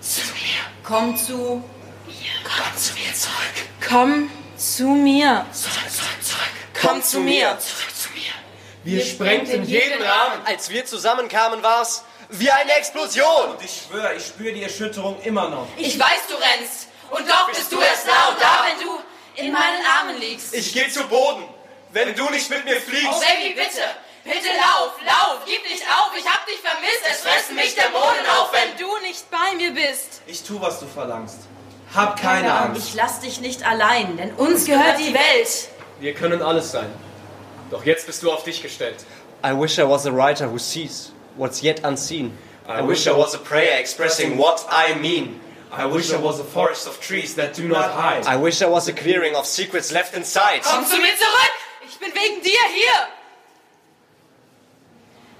Zu 0.00 0.22
mir. 0.42 0.62
Komm 0.82 1.16
zu. 1.16 1.62
Komm 2.42 2.76
zu 2.76 2.94
mir 2.98 3.14
zurück. 3.14 3.56
Komm 3.88 4.30
zu 4.56 4.88
mir. 4.88 5.46
Zurück, 5.52 5.90
zurück, 5.90 6.22
zurück. 6.22 6.54
Komm 6.82 7.02
zu 7.02 7.20
mir. 7.20 7.56
Zurück 7.60 7.60
zu 7.60 7.70
mir. 7.70 7.75
Wir 8.86 9.04
sprengten 9.04 9.64
jeden 9.64 10.00
Rahmen. 10.00 10.42
Als 10.44 10.70
wir 10.70 10.86
zusammenkamen, 10.86 11.60
war's 11.60 12.04
wie 12.28 12.48
eine 12.48 12.70
Explosion. 12.76 13.50
Und 13.50 13.64
ich 13.64 13.82
schwöre, 13.82 14.14
ich 14.14 14.24
spüre 14.24 14.52
die 14.52 14.62
Erschütterung 14.62 15.20
immer 15.22 15.48
noch. 15.48 15.66
Ich 15.76 15.98
weiß, 15.98 16.28
du 16.28 16.34
rennst. 16.34 16.86
Und 17.10 17.28
doch 17.28 17.48
bist 17.48 17.72
du 17.72 17.80
erst 17.80 18.06
da 18.06 18.28
und 18.28 18.40
da, 18.40 18.64
wenn 18.68 18.86
du 18.86 19.00
in 19.42 19.52
meinen 19.52 19.84
Armen 19.98 20.20
liegst. 20.20 20.54
Ich 20.54 20.72
gehe 20.72 20.88
zu 20.88 21.02
Boden, 21.08 21.42
wenn 21.90 22.14
du 22.14 22.30
nicht 22.30 22.48
mit 22.48 22.64
mir 22.64 22.80
fliegst. 22.80 23.08
Oh, 23.10 23.20
Baby, 23.20 23.54
bitte. 23.54 23.82
Bitte 24.22 24.54
lauf, 24.56 24.92
lauf, 25.04 25.38
gib 25.46 25.64
nicht 25.64 25.82
auf. 25.82 26.12
Ich 26.16 26.24
hab 26.24 26.46
dich 26.46 26.60
vermisst. 26.60 27.02
Es 27.10 27.22
fressen 27.22 27.56
mich 27.56 27.74
Dämonen 27.74 28.24
auf, 28.38 28.52
wenn 28.52 28.78
du 28.78 28.98
nicht 29.04 29.28
bei 29.32 29.56
mir 29.56 29.72
bist. 29.72 30.22
Ich 30.28 30.44
tu, 30.44 30.60
was 30.60 30.78
du 30.78 30.86
verlangst. 30.86 31.38
Hab 31.92 32.20
keine 32.20 32.52
Angst. 32.52 32.88
Ich 32.88 32.94
lass 32.94 33.18
dich 33.18 33.40
nicht 33.40 33.66
allein, 33.66 34.16
denn 34.16 34.32
uns 34.34 34.64
gehört 34.64 35.00
die 35.00 35.12
Welt. 35.12 35.70
Wir 35.98 36.14
können 36.14 36.40
alles 36.40 36.70
sein. 36.70 36.92
Doch 37.70 37.84
jetzt 37.84 38.06
bist 38.06 38.22
du 38.22 38.30
auf 38.30 38.44
dich 38.44 38.62
gestellt. 38.62 39.04
I 39.44 39.52
wish 39.52 39.78
I 39.78 39.84
was 39.84 40.06
a 40.06 40.12
writer 40.12 40.48
who 40.50 40.58
sees 40.58 41.12
what's 41.36 41.62
yet 41.62 41.84
unseen. 41.84 42.36
I 42.68 42.80
wish 42.82 43.06
I 43.06 43.12
was 43.12 43.34
a 43.34 43.38
prayer 43.38 43.78
expressing 43.78 44.38
what 44.38 44.64
I 44.70 44.94
mean. 44.98 45.40
I 45.70 45.86
wish 45.86 46.12
I 46.12 46.16
was 46.16 46.40
a 46.40 46.44
forest 46.44 46.86
of 46.86 47.00
trees 47.00 47.34
that 47.36 47.54
do 47.54 47.68
not 47.68 47.92
hide. 47.92 48.26
I 48.26 48.36
wish 48.36 48.62
I 48.62 48.66
was 48.66 48.88
a 48.88 48.92
clearing 48.92 49.34
of 49.36 49.46
secrets 49.46 49.92
left 49.92 50.14
inside. 50.14 50.62
Komm 50.62 50.84
zu 50.84 50.96
mir 50.96 51.14
zurück. 51.16 51.52
Ich 51.88 51.98
bin 51.98 52.12
wegen 52.14 52.42
dir 52.42 52.60
hier. 52.74 53.08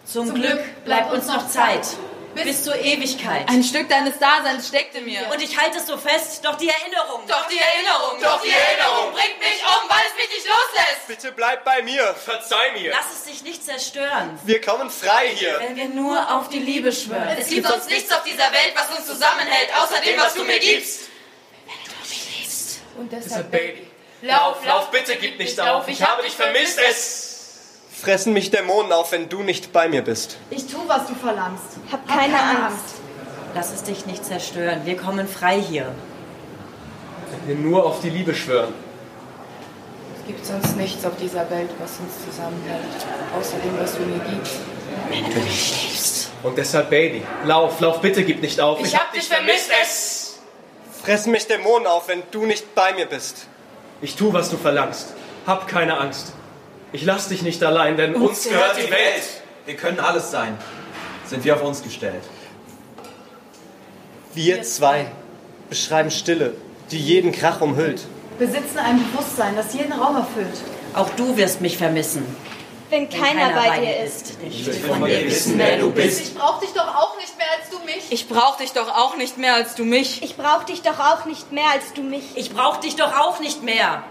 Zum, 0.05 0.35
Glück 0.35 0.61
bleibt 0.85 1.13
uns 1.13 1.27
noch 1.27 1.49
Zeit. 1.49 1.97
Bis 2.45 2.65
zur 2.65 2.77
Ewigkeit. 2.77 3.49
Ein 3.49 3.63
Stück 3.63 3.89
deines 3.89 4.19
Daseins 4.19 4.69
steckte 4.69 5.01
mir. 5.01 5.21
Und 5.33 5.43
ich 5.43 5.57
halte 5.59 5.79
es 5.79 5.87
so 5.87 5.97
fest, 5.97 6.45
doch 6.45 6.57
die 6.57 6.69
Erinnerung. 6.69 7.23
Doch 7.27 7.49
die 7.49 7.59
Erinnerung. 7.59 8.21
Doch 8.21 8.43
die 8.43 8.51
Erinnerung 8.51 9.13
bringt 9.13 9.39
mich 9.39 9.63
um, 9.67 9.89
weil 9.89 10.03
es 10.07 10.15
mich 10.17 10.37
nicht 10.37 10.47
loslässt. 10.47 11.07
Bitte 11.09 11.33
bleib 11.33 11.65
bei 11.65 11.83
mir. 11.83 12.15
Verzeih 12.15 12.73
mir. 12.73 12.91
Lass 12.91 13.13
es 13.13 13.25
dich 13.25 13.43
nicht 13.43 13.65
zerstören. 13.65 14.39
Wir 14.45 14.61
kommen 14.61 14.91
frei 14.91 15.29
hier. 15.35 15.59
Wenn 15.61 15.77
wir 15.77 15.89
nur 15.89 16.35
auf 16.35 16.49
die 16.49 16.61
Liebe 16.61 16.93
schwören. 16.93 17.37
Es 17.39 17.49
gibt 17.49 17.67
sonst 17.67 17.89
nichts 17.89 18.13
auf 18.13 18.23
dieser 18.25 18.53
Welt, 18.53 18.75
was 18.75 18.99
uns 18.99 19.07
zusammenhält, 19.07 19.71
außer 19.75 20.01
dem, 20.03 20.19
was 20.19 20.35
du 20.35 20.45
mir 20.45 20.59
gibst. 20.59 21.09
Und 22.99 23.13
Deshalb, 23.13 23.51
Baby. 23.51 23.87
Lauf, 24.23 24.65
lauf, 24.65 24.91
bitte 24.91 25.17
gib 25.17 25.39
nicht 25.39 25.61
auf. 25.61 25.87
Ich 25.89 26.03
habe 26.03 26.23
dich 26.23 26.33
vermisst. 26.33 26.79
Es 26.79 27.26
fressen 27.97 28.33
mich 28.33 28.51
Dämonen 28.51 28.93
auf, 28.93 29.13
wenn 29.13 29.29
du 29.29 29.43
nicht 29.43 29.73
bei 29.73 29.89
mir 29.89 30.03
bist. 30.03 30.37
Ich 30.51 30.67
tu, 30.67 30.77
was 30.87 31.07
du 31.07 31.15
verlangst. 31.15 31.65
Hab 31.91 32.07
keine 32.07 32.39
Angst. 32.39 32.97
Lass 33.55 33.73
es 33.73 33.83
dich 33.85 34.07
nicht 34.07 34.25
zerstören. 34.25 34.83
Wir 34.85 34.97
kommen 34.97 35.27
frei 35.27 35.61
hier. 35.61 35.87
Wenn 37.31 37.49
wir 37.49 37.71
nur 37.71 37.87
auf 37.87 38.01
die 38.01 38.11
Liebe 38.11 38.35
schwören. 38.35 38.75
Es 40.21 40.27
gibt 40.27 40.45
sonst 40.45 40.77
nichts 40.77 41.05
auf 41.07 41.17
dieser 41.21 41.49
Welt, 41.51 41.71
was 41.79 41.93
uns 42.01 42.13
zusammenhält, 42.25 42.85
außer 43.39 43.57
dem, 43.59 43.79
was 43.79 43.95
du 43.95 44.03
mir 44.03 44.19
gibst. 44.19 44.57
Wenn 45.09 45.25
du 45.25 45.41
mich 45.41 45.89
liebst. 45.89 46.31
Und 46.43 46.59
deshalb, 46.59 46.91
Baby, 46.91 47.23
lauf, 47.45 47.81
lauf, 47.81 48.01
bitte 48.01 48.25
gib 48.25 48.43
nicht 48.43 48.61
auf. 48.61 48.81
Ich 48.81 48.95
hab 48.95 49.13
dich 49.13 49.25
vermisst. 49.25 49.71
Es 49.83 50.39
fressen 51.03 51.33
mich 51.33 51.47
Dämonen 51.47 51.87
auf, 51.87 52.09
wenn 52.09 52.23
du 52.31 52.45
nicht 52.45 52.75
bei 52.75 52.93
mir 52.93 53.07
bist. 53.07 53.47
Ich 54.03 54.17
tu, 54.17 54.33
was 54.33 54.51
du 54.51 54.57
verlangst. 54.57 55.15
Hab 55.47 55.67
keine 55.67 55.99
Angst. 55.99 56.33
Ich 56.97 57.05
lass 57.05 57.29
dich 57.29 57.43
nicht 57.43 57.63
allein, 57.63 57.99
denn 57.99 58.15
uns, 58.15 58.45
gehört 58.45 58.79
die 58.79 58.91
Welt. 58.91 59.23
Wir 59.67 59.77
können 59.77 60.01
alles 60.01 60.31
sein. 60.31 60.57
Sind 61.27 61.45
wir 61.45 61.55
auf 61.55 61.63
uns 61.63 61.83
gestellt. 61.83 62.23
Wir 64.33 64.63
zwei 64.63 65.05
beschreiben 65.69 66.11
Stille, 66.11 66.55
die 66.91 66.99
jeden 66.99 67.33
Krach 67.33 67.61
umhüllt. 67.61 68.01
Besitzen 68.39 68.79
ein 68.79 68.99
Bewusstsein, 69.13 69.55
das 69.57 69.75
jeden 69.75 69.93
Raum 69.93 70.17
erfüllt. 70.17 70.57
Auch 70.95 71.11
du 71.11 71.37
wirst 71.37 71.61
mich 71.61 71.77
vermissen. 71.77 72.25
Wenn 72.89 73.11
keiner 73.11 73.51
bei 73.51 73.79
dir 73.79 74.01
ist. 74.03 74.43
Nicht 74.43 74.61
Ich 74.61 74.67
will 74.67 74.75
von 74.75 75.05
dir 75.05 75.23
wissen, 75.27 75.59
wer 75.59 75.77
du 75.77 75.91
bist. 75.91 76.23
Ich 76.23 76.35
brauch 76.35 76.61
dich 76.61 76.71
doch 76.71 76.97
auch 76.97 77.19
nicht 77.19 77.37
mehr 77.37 77.47
als 77.59 77.69
du 77.69 77.79
mich. 77.85 78.07
Ich 78.09 78.27
brauch 78.27 78.57
dich 78.57 78.73
doch 78.73 78.89
auch 78.89 79.19
nicht 79.19 79.37
mehr 79.37 79.55
als 79.55 79.75
du 79.75 79.85
mich. 79.85 80.23
Ich 80.23 80.39
brauch 80.39 80.65
dich 80.65 80.81
doch 80.81 80.99
auch 80.99 81.27
nicht 81.27 81.53
mehr 81.53 81.71
als 81.75 81.93
du 81.93 82.03
mich. 82.03 82.25
Ich 82.37 82.55
brauch 82.55 82.79
dich 82.79 82.97
doch 82.97 83.15
auch 83.19 83.39
nicht 83.41 83.63
mehr. 83.63 84.03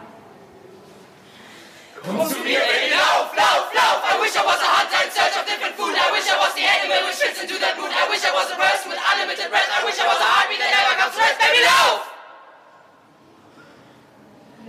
Komm 2.06 2.22
zu 2.30 2.38
mir, 2.46 2.60
Baby, 2.60 2.94
lauf, 2.94 3.34
lauf, 3.36 3.74
lauf. 3.74 4.00
I 4.06 4.22
wish 4.22 4.36
I 4.36 4.44
was 4.46 4.60
a 4.62 4.70
hunter 4.78 5.00
in 5.06 5.12
search 5.12 5.36
of 5.41 5.46
different 5.50 5.76
food. 5.76 5.96
I 5.98 6.12
wish 6.13 6.28
I 6.30 6.38
was 6.38 6.54
the 6.54 6.62
animal 6.62 7.02
which 7.08 7.18
fits 7.18 7.41
into 7.41 7.58
that 7.60 7.78
mood. 7.80 7.89
I 7.89 8.06
wish 8.10 8.24
I 8.24 8.32
was 8.32 8.48
a 8.52 8.56
person 8.56 8.91
with 8.91 9.02
unlimited 9.12 9.50
breath. 9.50 9.70
I 9.74 9.82
wish 9.84 9.98
I 9.98 10.06
was 10.06 10.20
a 10.22 10.30
heartbeat 10.34 10.60
that 10.62 10.72
never 10.78 10.96
comes 11.02 11.13
to 11.15 11.22
rest. 11.26 11.38
Baby, 11.41 11.62
lauf! 11.65 12.02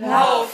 Lauf. 0.01 0.51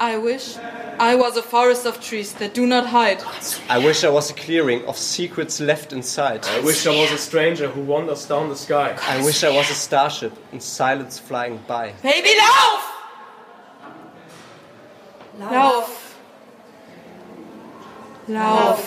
I 0.00 0.16
wish 0.16 0.56
I 1.00 1.16
was 1.16 1.36
a 1.36 1.42
forest 1.42 1.84
of 1.84 2.00
trees 2.00 2.34
that 2.34 2.54
do 2.54 2.66
not 2.66 2.86
hide. 2.86 3.20
I 3.68 3.78
wish 3.78 4.04
I 4.04 4.10
was 4.10 4.30
a 4.30 4.34
clearing 4.34 4.84
of 4.84 4.96
secrets 4.96 5.58
left 5.58 5.92
inside. 5.92 6.46
I 6.46 6.60
wish 6.60 6.86
I 6.86 6.90
was 6.90 7.10
a 7.10 7.18
stranger 7.18 7.68
who 7.68 7.80
wanders 7.80 8.24
down 8.26 8.48
the 8.48 8.56
sky. 8.56 8.96
I 9.02 9.24
wish 9.24 9.42
I 9.42 9.50
was 9.50 9.68
a 9.70 9.74
starship 9.74 10.32
in 10.52 10.60
silence 10.60 11.18
flying 11.18 11.58
by. 11.66 11.94
Baby, 12.02 12.30
lauf! 12.40 12.87
Lauf. 15.38 15.90
Lauf. 18.26 18.80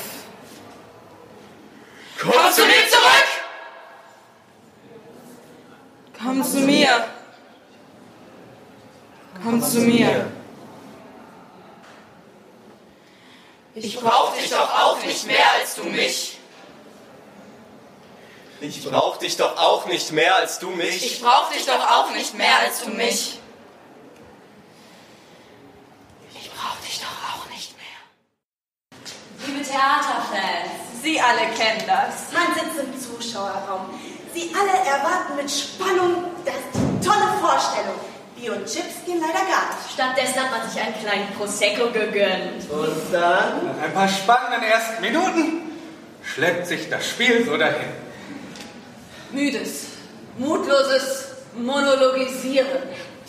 Komm 2.19 2.51
zu 2.51 2.65
mir 2.65 2.87
zurück! 2.89 3.41
Komm 6.21 6.43
zu 6.43 6.59
mir. 6.59 7.07
Komm 9.43 9.61
zu 9.63 9.79
mir. 9.79 10.31
Ich 13.73 13.99
brauch 13.99 14.35
dich 14.35 14.49
doch 14.49 14.69
auch 14.83 15.03
nicht 15.03 15.25
mehr 15.25 15.51
als 15.59 15.75
du 15.75 15.85
mich. 15.85 16.37
Ich 18.59 18.83
brauch 18.83 19.17
dich 19.17 19.37
doch 19.37 19.57
auch 19.57 19.87
nicht 19.87 20.11
mehr 20.11 20.35
als 20.35 20.59
du 20.59 20.69
mich. 20.69 21.03
Ich 21.03 21.21
brauch 21.21 21.49
dich 21.49 21.65
doch 21.65 21.89
auch 21.89 22.11
nicht 22.11 22.35
mehr 22.35 22.59
als 22.59 22.83
du 22.83 22.91
mich. 22.91 23.39
Ich 26.35 26.51
brauch 26.51 26.77
dich 26.85 26.99
doch 26.99 27.07
auch 27.33 27.49
nicht 27.49 27.75
mehr. 27.77 27.85
Liebe 29.45 29.63
Theaterfans, 29.63 30.82
Sie 31.01 31.19
alle 31.19 31.49
kennen 31.58 31.84
das. 31.88 32.32
Man 32.32 32.54
sitzt 32.54 32.77
im 32.80 32.93
Zuschauerraum. 32.99 33.89
Sie 34.34 34.51
alle 34.54 34.77
erwarten 34.88 35.36
mit 35.36 35.49
Spannung 35.49 36.25
das 36.45 36.54
die 36.73 37.06
tolle 37.06 37.39
Vorstellung. 37.41 37.99
Bier 38.36 38.54
und 38.54 38.65
Chips 38.65 39.04
gehen 39.06 39.19
leider 39.19 39.45
gar 39.45 39.69
nicht. 39.69 39.91
Stattdessen 39.93 40.39
hat 40.41 40.51
man 40.51 40.69
sich 40.69 40.82
einen 40.82 40.95
kleinen 40.99 41.27
Prosecco 41.34 41.89
gegönnt. 41.91 42.69
Und 42.69 43.13
dann? 43.13 43.65
Nach 43.65 43.84
ein 43.84 43.93
paar 43.93 44.08
spannenden 44.08 44.63
ersten 44.63 45.01
Minuten 45.01 45.71
schleppt 46.23 46.67
sich 46.67 46.89
das 46.89 47.08
Spiel 47.10 47.43
so 47.45 47.58
dahin. 47.58 47.89
Müdes, 49.32 49.86
mutloses 50.38 51.25
Monologisieren. 51.56 52.84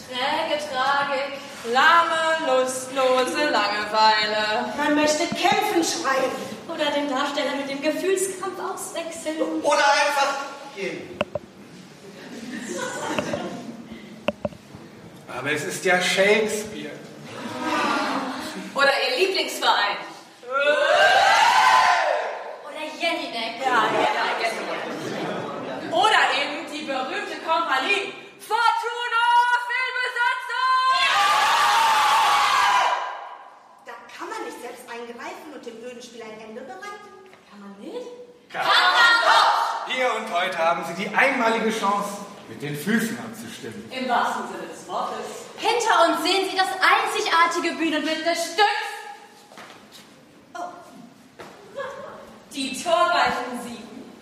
Träge 0.08 0.60
Tragik, 0.70 1.38
lahme, 1.64 2.46
lustlose 2.46 3.50
Langeweile. 3.50 4.72
Man 4.76 4.94
möchte 4.94 5.26
kämpfen 5.26 5.84
schreien. 5.84 6.32
Oder 6.68 6.90
den 6.90 7.08
Darsteller 7.08 7.56
mit 7.56 7.68
dem 7.68 7.82
Gefühlskampf 7.82 8.58
auswechseln. 8.58 9.40
Oder 9.62 9.84
einfach 9.92 10.34
gehen. 10.74 11.18
Aber 15.28 15.50
es 15.50 15.64
ist 15.64 15.84
ja 15.84 16.00
Shakespeare. 16.00 16.92
Oder 18.74 18.92
Ihr 19.08 19.26
Lieblingsverein. 19.26 19.96
Oder 22.64 22.84
Jelinek. 23.00 23.60
Ja, 23.64 23.84
ja, 23.92 24.24
Jelinek. 24.40 24.82
Oder 25.90 26.22
eben 26.40 26.72
die 26.72 26.84
berühmte 26.84 27.36
Kompanie 27.46 28.14
Fortuna 28.40 29.24
Filmbesetzung! 29.68 30.82
Da 33.86 33.92
kann 34.16 34.28
man 34.28 34.44
nicht 34.44 34.60
selbst 34.60 34.81
eingreifen 34.92 35.52
und 35.54 35.64
dem 35.64 35.82
öden 35.84 36.02
Spiel 36.02 36.22
ein 36.22 36.38
Ende 36.40 36.60
bereiten. 36.60 37.08
Kann 37.50 37.60
man 37.60 37.78
nicht? 37.80 38.06
Kann 38.50 38.66
man 38.66 38.74
doch! 39.24 39.86
Hier 39.88 40.14
und 40.14 40.32
heute 40.32 40.58
haben 40.58 40.84
Sie 40.84 40.94
die 41.04 41.14
einmalige 41.14 41.70
Chance, 41.70 42.18
mit 42.48 42.60
den 42.60 42.76
Füßen 42.76 43.18
abzustimmen. 43.18 43.90
Im 43.90 44.08
wahrsten 44.08 44.48
Sinne 44.48 44.68
des 44.68 44.86
Wortes. 44.86 45.26
Hinter 45.56 46.04
uns 46.08 46.22
sehen 46.22 46.50
Sie 46.50 46.56
das 46.56 46.68
einzigartige 46.76 47.74
Bühnenbild 47.76 48.26
des 48.26 48.52
Stücks. 48.52 48.90
Die 52.52 52.82
torreichen 52.82 53.62
Siegen. 53.64 54.12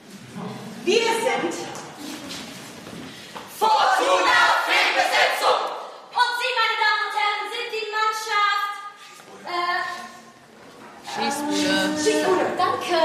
Wir 0.85 1.03
sind 1.03 1.53
Fortuna 3.59 4.39
Filmbesetzung! 4.67 5.61
Und 6.15 6.33
Sie, 6.39 6.53
meine 6.55 6.77
Damen 6.79 7.03
und 7.07 7.15
Herren, 7.19 7.47
sind 7.51 7.69
die 7.75 7.87
Mannschaft. 7.91 8.73
Äh, 9.51 9.83
Schießbude. 11.21 12.03
Schießbude, 12.03 12.47
danke. 12.57 13.01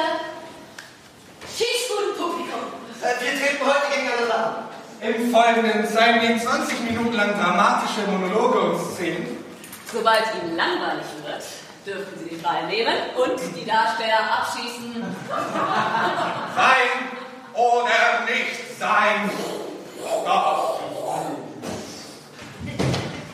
Schießbudenpublikum. 1.56 2.62
Äh, 3.02 3.24
wir 3.24 3.32
treten 3.40 3.66
heute 3.66 3.88
gegeneinander 3.92 4.46
an. 4.48 4.66
Im 5.02 5.32
Folgenden 5.32 5.88
zeigen 5.88 6.22
wir 6.22 6.30
Ihnen 6.30 6.40
20 6.42 6.80
Minuten 6.82 7.14
lang 7.14 7.38
dramatische 7.40 8.08
Monologe 8.08 8.60
und 8.60 8.80
Szenen. 8.80 9.46
Sobald 9.92 10.24
Ihnen 10.42 10.56
langweilig 10.56 11.06
wird, 11.24 11.44
dürfen 11.86 12.20
Sie 12.20 12.30
den 12.30 12.42
Ball 12.42 12.66
nehmen 12.68 12.96
und 13.16 13.40
die 13.56 13.66
Darsteller 13.66 14.40
abschießen. 14.40 15.04
Sein 16.56 16.92
oder 17.54 18.26
nicht 18.26 18.80
sein. 18.80 19.30
Stopp. 20.00 20.82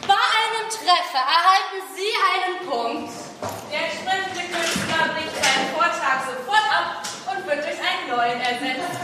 Bei 0.07 0.13
einem 0.13 0.69
Treffer 0.69 1.23
erhalten 1.23 1.79
Sie 1.95 2.11
einen 2.33 2.69
Punkt. 2.69 3.13
Der 3.71 3.87
sprechende 3.87 4.43
Künstler 4.53 5.13
bricht 5.13 5.35
seinen 5.43 5.70
Vortrag 5.81 6.21
sofort 6.29 6.67
ab 6.69 7.01
und 7.33 7.47
wird 7.47 7.65
durch 7.65 7.79
einen 7.81 8.05
neuen 8.07 8.39
ersetzt. 8.39 9.01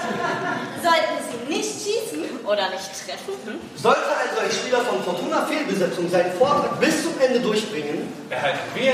Sollten 0.84 1.18
Sie 1.26 1.54
nicht 1.54 1.70
schießen 1.70 2.46
Oder 2.46 2.70
nicht 2.70 2.92
treffen? 2.94 3.34
Hm? 3.46 3.60
Sollte 3.76 4.06
also 4.06 4.42
ein 4.42 4.52
Spieler 4.52 4.82
von 4.82 5.04
Fortuna 5.04 5.46
Fehlbesetzung 5.48 6.08
seinen 6.10 6.34
Vortrag 6.38 6.80
bis 6.80 7.04
zum 7.04 7.20
Ende 7.20 7.40
durchbringen, 7.40 8.14
Erhalten 8.30 8.60
wir 8.76 8.94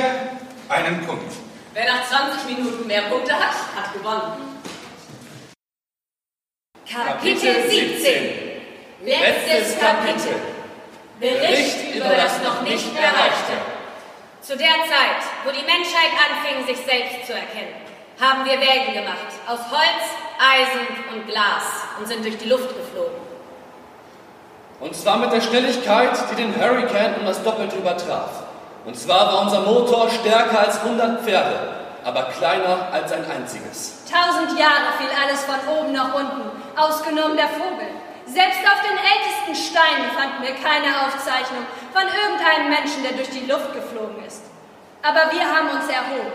einen 0.69 1.05
Punkt. 1.05 1.33
Wer 1.73 1.85
nach 1.85 2.07
20 2.07 2.57
Minuten 2.57 2.87
mehr 2.87 3.01
Punkte 3.03 3.33
hat, 3.33 3.55
hat 3.75 3.93
gewonnen. 3.93 4.59
Kapitel 6.89 7.69
17. 7.69 8.53
Letztes 9.03 9.79
Kapitel. 9.79 10.35
Bericht 11.19 11.95
über 11.95 12.09
das 12.15 12.41
noch 12.43 12.61
nicht 12.61 12.95
Erreichte. 12.95 13.72
Zu 14.43 14.57
der 14.57 14.67
Zeit, 14.67 15.23
wo 15.45 15.51
die 15.51 15.63
Menschheit 15.63 16.11
anfing, 16.19 16.67
sich 16.67 16.85
selbst 16.85 17.27
zu 17.27 17.31
erkennen, 17.31 17.79
haben 18.19 18.43
wir 18.43 18.59
Wägen 18.59 18.93
gemacht 18.93 19.31
aus 19.47 19.59
Holz, 19.71 20.03
Eisen 20.37 20.85
und 21.13 21.25
Glas 21.27 21.63
und 21.97 22.05
sind 22.09 22.25
durch 22.25 22.37
die 22.37 22.49
Luft 22.49 22.67
geflogen. 22.75 23.23
Und 24.81 24.93
zwar 24.93 25.15
mit 25.19 25.31
der 25.31 25.39
Schnelligkeit, 25.39 26.11
die 26.29 26.35
den 26.35 26.53
Hurricane 26.59 27.15
um 27.21 27.25
das 27.25 27.41
Doppelte 27.41 27.77
übertraf. 27.77 28.43
Und 28.83 28.97
zwar 28.97 29.31
war 29.31 29.43
unser 29.43 29.61
Motor 29.61 30.09
stärker 30.09 30.59
als 30.59 30.81
100 30.81 31.21
Pferde, 31.21 31.77
aber 32.03 32.23
kleiner 32.23 32.89
als 32.91 33.13
ein 33.13 33.23
einziges. 33.31 34.03
Tausend 34.11 34.59
Jahre 34.59 34.91
fiel 34.97 35.09
alles 35.23 35.45
von 35.45 35.55
oben 35.73 35.93
nach 35.93 36.13
unten, 36.13 36.51
ausgenommen 36.75 37.37
der 37.37 37.47
Vogel. 37.47 37.92
Selbst 38.25 38.63
auf 38.63 38.79
den 38.81 38.97
ältesten 38.97 39.55
Steinen 39.55 40.09
fanden 40.15 40.43
wir 40.43 40.55
keine 40.55 41.05
Aufzeichnung 41.05 41.67
von 41.91 42.03
irgendeinem 42.07 42.69
Menschen, 42.69 43.03
der 43.03 43.13
durch 43.13 43.29
die 43.29 43.45
Luft 43.45 43.73
geflogen 43.73 44.23
ist. 44.25 44.43
Aber 45.01 45.31
wir 45.31 45.43
haben 45.43 45.69
uns 45.69 45.87
erhoben. 45.91 46.31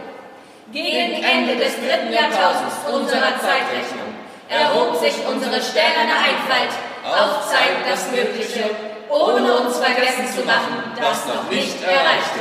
Gegen 0.71 1.25
Ende 1.25 1.57
des 1.57 1.77
dritten 1.77 2.13
Jahrtausends 2.13 2.85
unserer 2.93 3.41
Zeitrechnung 3.41 4.13
erhob 4.51 4.97
sich 4.97 5.15
unsere 5.27 5.61
stählerne 5.63 6.13
Einfalt 6.13 6.77
auf 7.05 7.49
Zeit 7.49 7.89
das 7.89 8.11
Mögliche, 8.11 8.69
ohne 9.09 9.61
uns 9.61 9.79
vergessen 9.79 10.27
zu 10.27 10.45
machen, 10.45 10.93
das 11.01 11.27
noch 11.27 11.51
nicht 11.51 11.83
erreichte. 11.83 12.41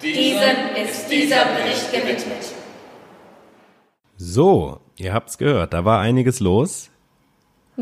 Diesem 0.00 0.74
ist 0.82 1.08
dieser 1.08 1.44
Bericht 1.44 1.92
gewidmet. 1.92 2.44
So, 4.16 4.80
ihr 4.96 5.12
habt's 5.12 5.36
gehört, 5.36 5.74
da 5.74 5.84
war 5.84 6.00
einiges 6.00 6.40
los. 6.40 6.91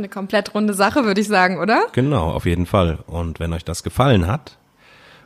Eine 0.00 0.08
komplett 0.08 0.54
runde 0.54 0.72
Sache, 0.72 1.04
würde 1.04 1.20
ich 1.20 1.28
sagen, 1.28 1.58
oder? 1.58 1.82
Genau, 1.92 2.30
auf 2.30 2.46
jeden 2.46 2.64
Fall. 2.64 3.00
Und 3.06 3.38
wenn 3.38 3.52
euch 3.52 3.66
das 3.66 3.82
gefallen 3.82 4.26
hat 4.26 4.56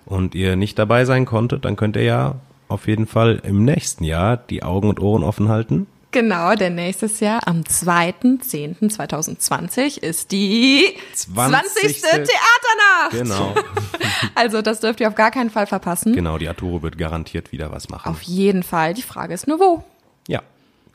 und 0.04 0.34
ihr 0.34 0.56
nicht 0.56 0.80
dabei 0.80 1.04
sein 1.04 1.26
konntet, 1.26 1.64
dann 1.64 1.76
könnt 1.76 1.94
ihr 1.94 2.02
ja 2.02 2.34
auf 2.66 2.88
jeden 2.88 3.06
Fall 3.06 3.40
im 3.44 3.64
nächsten 3.64 4.02
Jahr 4.02 4.36
die 4.36 4.64
Augen 4.64 4.88
und 4.88 4.98
Ohren 4.98 5.22
offen 5.22 5.48
halten. 5.48 5.86
Genau, 6.10 6.56
denn 6.56 6.74
nächstes 6.74 7.20
Jahr 7.20 7.46
am 7.46 7.60
2.10.2020 7.60 10.02
ist 10.02 10.32
die 10.32 10.86
20. 11.12 12.00
20. 12.00 12.02
Theaternacht. 12.02 13.12
Genau. 13.12 13.54
Also 14.36 14.62
das 14.62 14.80
dürft 14.80 14.98
ihr 15.00 15.08
auf 15.08 15.14
gar 15.14 15.30
keinen 15.30 15.50
Fall 15.50 15.66
verpassen. 15.66 16.12
Genau, 16.12 16.38
die 16.38 16.48
Arturo 16.48 16.82
wird 16.82 16.98
garantiert 16.98 17.52
wieder 17.52 17.70
was 17.70 17.88
machen. 17.88 18.10
Auf 18.10 18.22
jeden 18.22 18.64
Fall. 18.64 18.94
Die 18.94 19.02
Frage 19.02 19.32
ist 19.34 19.46
nur 19.46 19.60
wo. 19.60 19.84
Ja. 20.26 20.42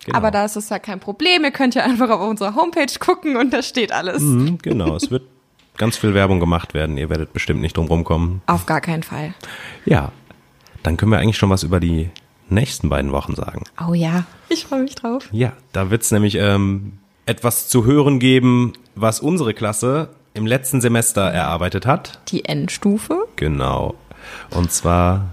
Genau. 0.05 0.17
Aber 0.17 0.31
da 0.31 0.45
ist 0.45 0.55
es 0.55 0.69
ja 0.69 0.79
kein 0.79 0.99
Problem. 0.99 1.43
Ihr 1.43 1.51
könnt 1.51 1.75
ja 1.75 1.83
einfach 1.83 2.09
auf 2.09 2.21
unserer 2.21 2.55
Homepage 2.55 2.91
gucken 2.99 3.35
und 3.35 3.51
da 3.51 3.61
steht 3.61 3.91
alles. 3.91 4.21
Mhm, 4.21 4.57
genau, 4.59 4.95
es 4.95 5.11
wird 5.11 5.23
ganz 5.77 5.97
viel 5.97 6.13
Werbung 6.13 6.39
gemacht 6.39 6.73
werden. 6.73 6.97
Ihr 6.97 7.09
werdet 7.09 7.33
bestimmt 7.33 7.61
nicht 7.61 7.77
drum 7.77 7.87
rumkommen. 7.87 8.41
Auf 8.47 8.65
gar 8.65 8.81
keinen 8.81 9.03
Fall. 9.03 9.33
Ja, 9.85 10.11
dann 10.83 10.97
können 10.97 11.11
wir 11.11 11.19
eigentlich 11.19 11.37
schon 11.37 11.49
was 11.49 11.63
über 11.63 11.79
die 11.79 12.09
nächsten 12.49 12.89
beiden 12.89 13.11
Wochen 13.11 13.35
sagen. 13.35 13.63
Oh 13.87 13.93
ja, 13.93 14.25
ich 14.49 14.65
freue 14.65 14.83
mich 14.83 14.95
drauf. 14.95 15.27
Ja, 15.31 15.53
da 15.71 15.91
wird's 15.91 16.11
nämlich 16.11 16.35
ähm, 16.35 16.93
etwas 17.25 17.67
zu 17.67 17.85
hören 17.85 18.19
geben, 18.19 18.73
was 18.95 19.19
unsere 19.19 19.53
Klasse 19.53 20.09
im 20.33 20.45
letzten 20.45 20.81
Semester 20.81 21.21
erarbeitet 21.23 21.85
hat. 21.85 22.19
Die 22.29 22.45
Endstufe. 22.45 23.27
Genau. 23.35 23.95
Und 24.51 24.71
zwar 24.71 25.27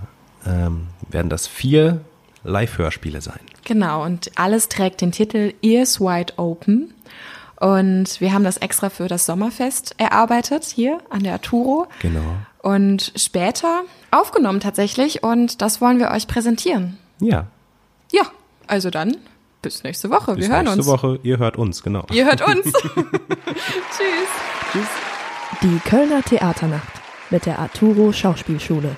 ähm, 0.47 0.89
werden 1.09 1.31
das 1.31 1.47
vier 1.47 2.01
Live-Hörspiele 2.45 3.21
sein. 3.21 3.41
Genau, 3.67 4.05
und 4.05 4.31
alles 4.37 4.69
trägt 4.69 5.01
den 5.01 5.11
Titel 5.11 5.53
Ears 5.61 6.01
Wide 6.01 6.35
Open. 6.37 6.95
Und 7.59 8.21
wir 8.21 8.33
haben 8.33 8.45
das 8.45 8.59
extra 8.59 8.91
für 8.91 9.09
das 9.09 9.27
Sommerfest 9.27 9.97
erarbeitet, 9.99 10.65
hier 10.65 11.01
an 11.11 11.25
der 11.25 11.33
Arturo. 11.33 11.89
Genau. 12.01 12.21
Und 12.63 13.13
später 13.17 13.83
aufgenommen 14.13 14.61
tatsächlich. 14.61 15.25
Und 15.25 15.63
das 15.63 15.81
wollen 15.81 15.99
wir 15.99 16.13
euch 16.13 16.29
präsentieren. 16.29 16.97
Ja. 17.21 17.47
Ja, 18.13 18.23
also 18.69 18.91
dann 18.91 19.17
bis 19.63 19.83
nächste 19.83 20.11
Woche. 20.11 20.37
Bis 20.37 20.49
wir 20.49 20.55
hören 20.55 20.67
nächste 20.67 20.83
uns. 20.83 20.87
Woche. 20.87 21.19
Ihr 21.25 21.39
hört 21.39 21.57
uns, 21.57 21.83
genau. 21.83 22.07
Ihr 22.13 22.25
hört 22.25 22.47
uns. 22.47 22.67
Tschüss. 22.67 22.73
Tschüss. 24.73 24.87
Die 25.63 25.81
Kölner 25.89 26.23
Theaternacht 26.23 26.93
mit 27.31 27.47
der 27.47 27.59
Arturo 27.59 28.13
Schauspielschule. 28.13 28.97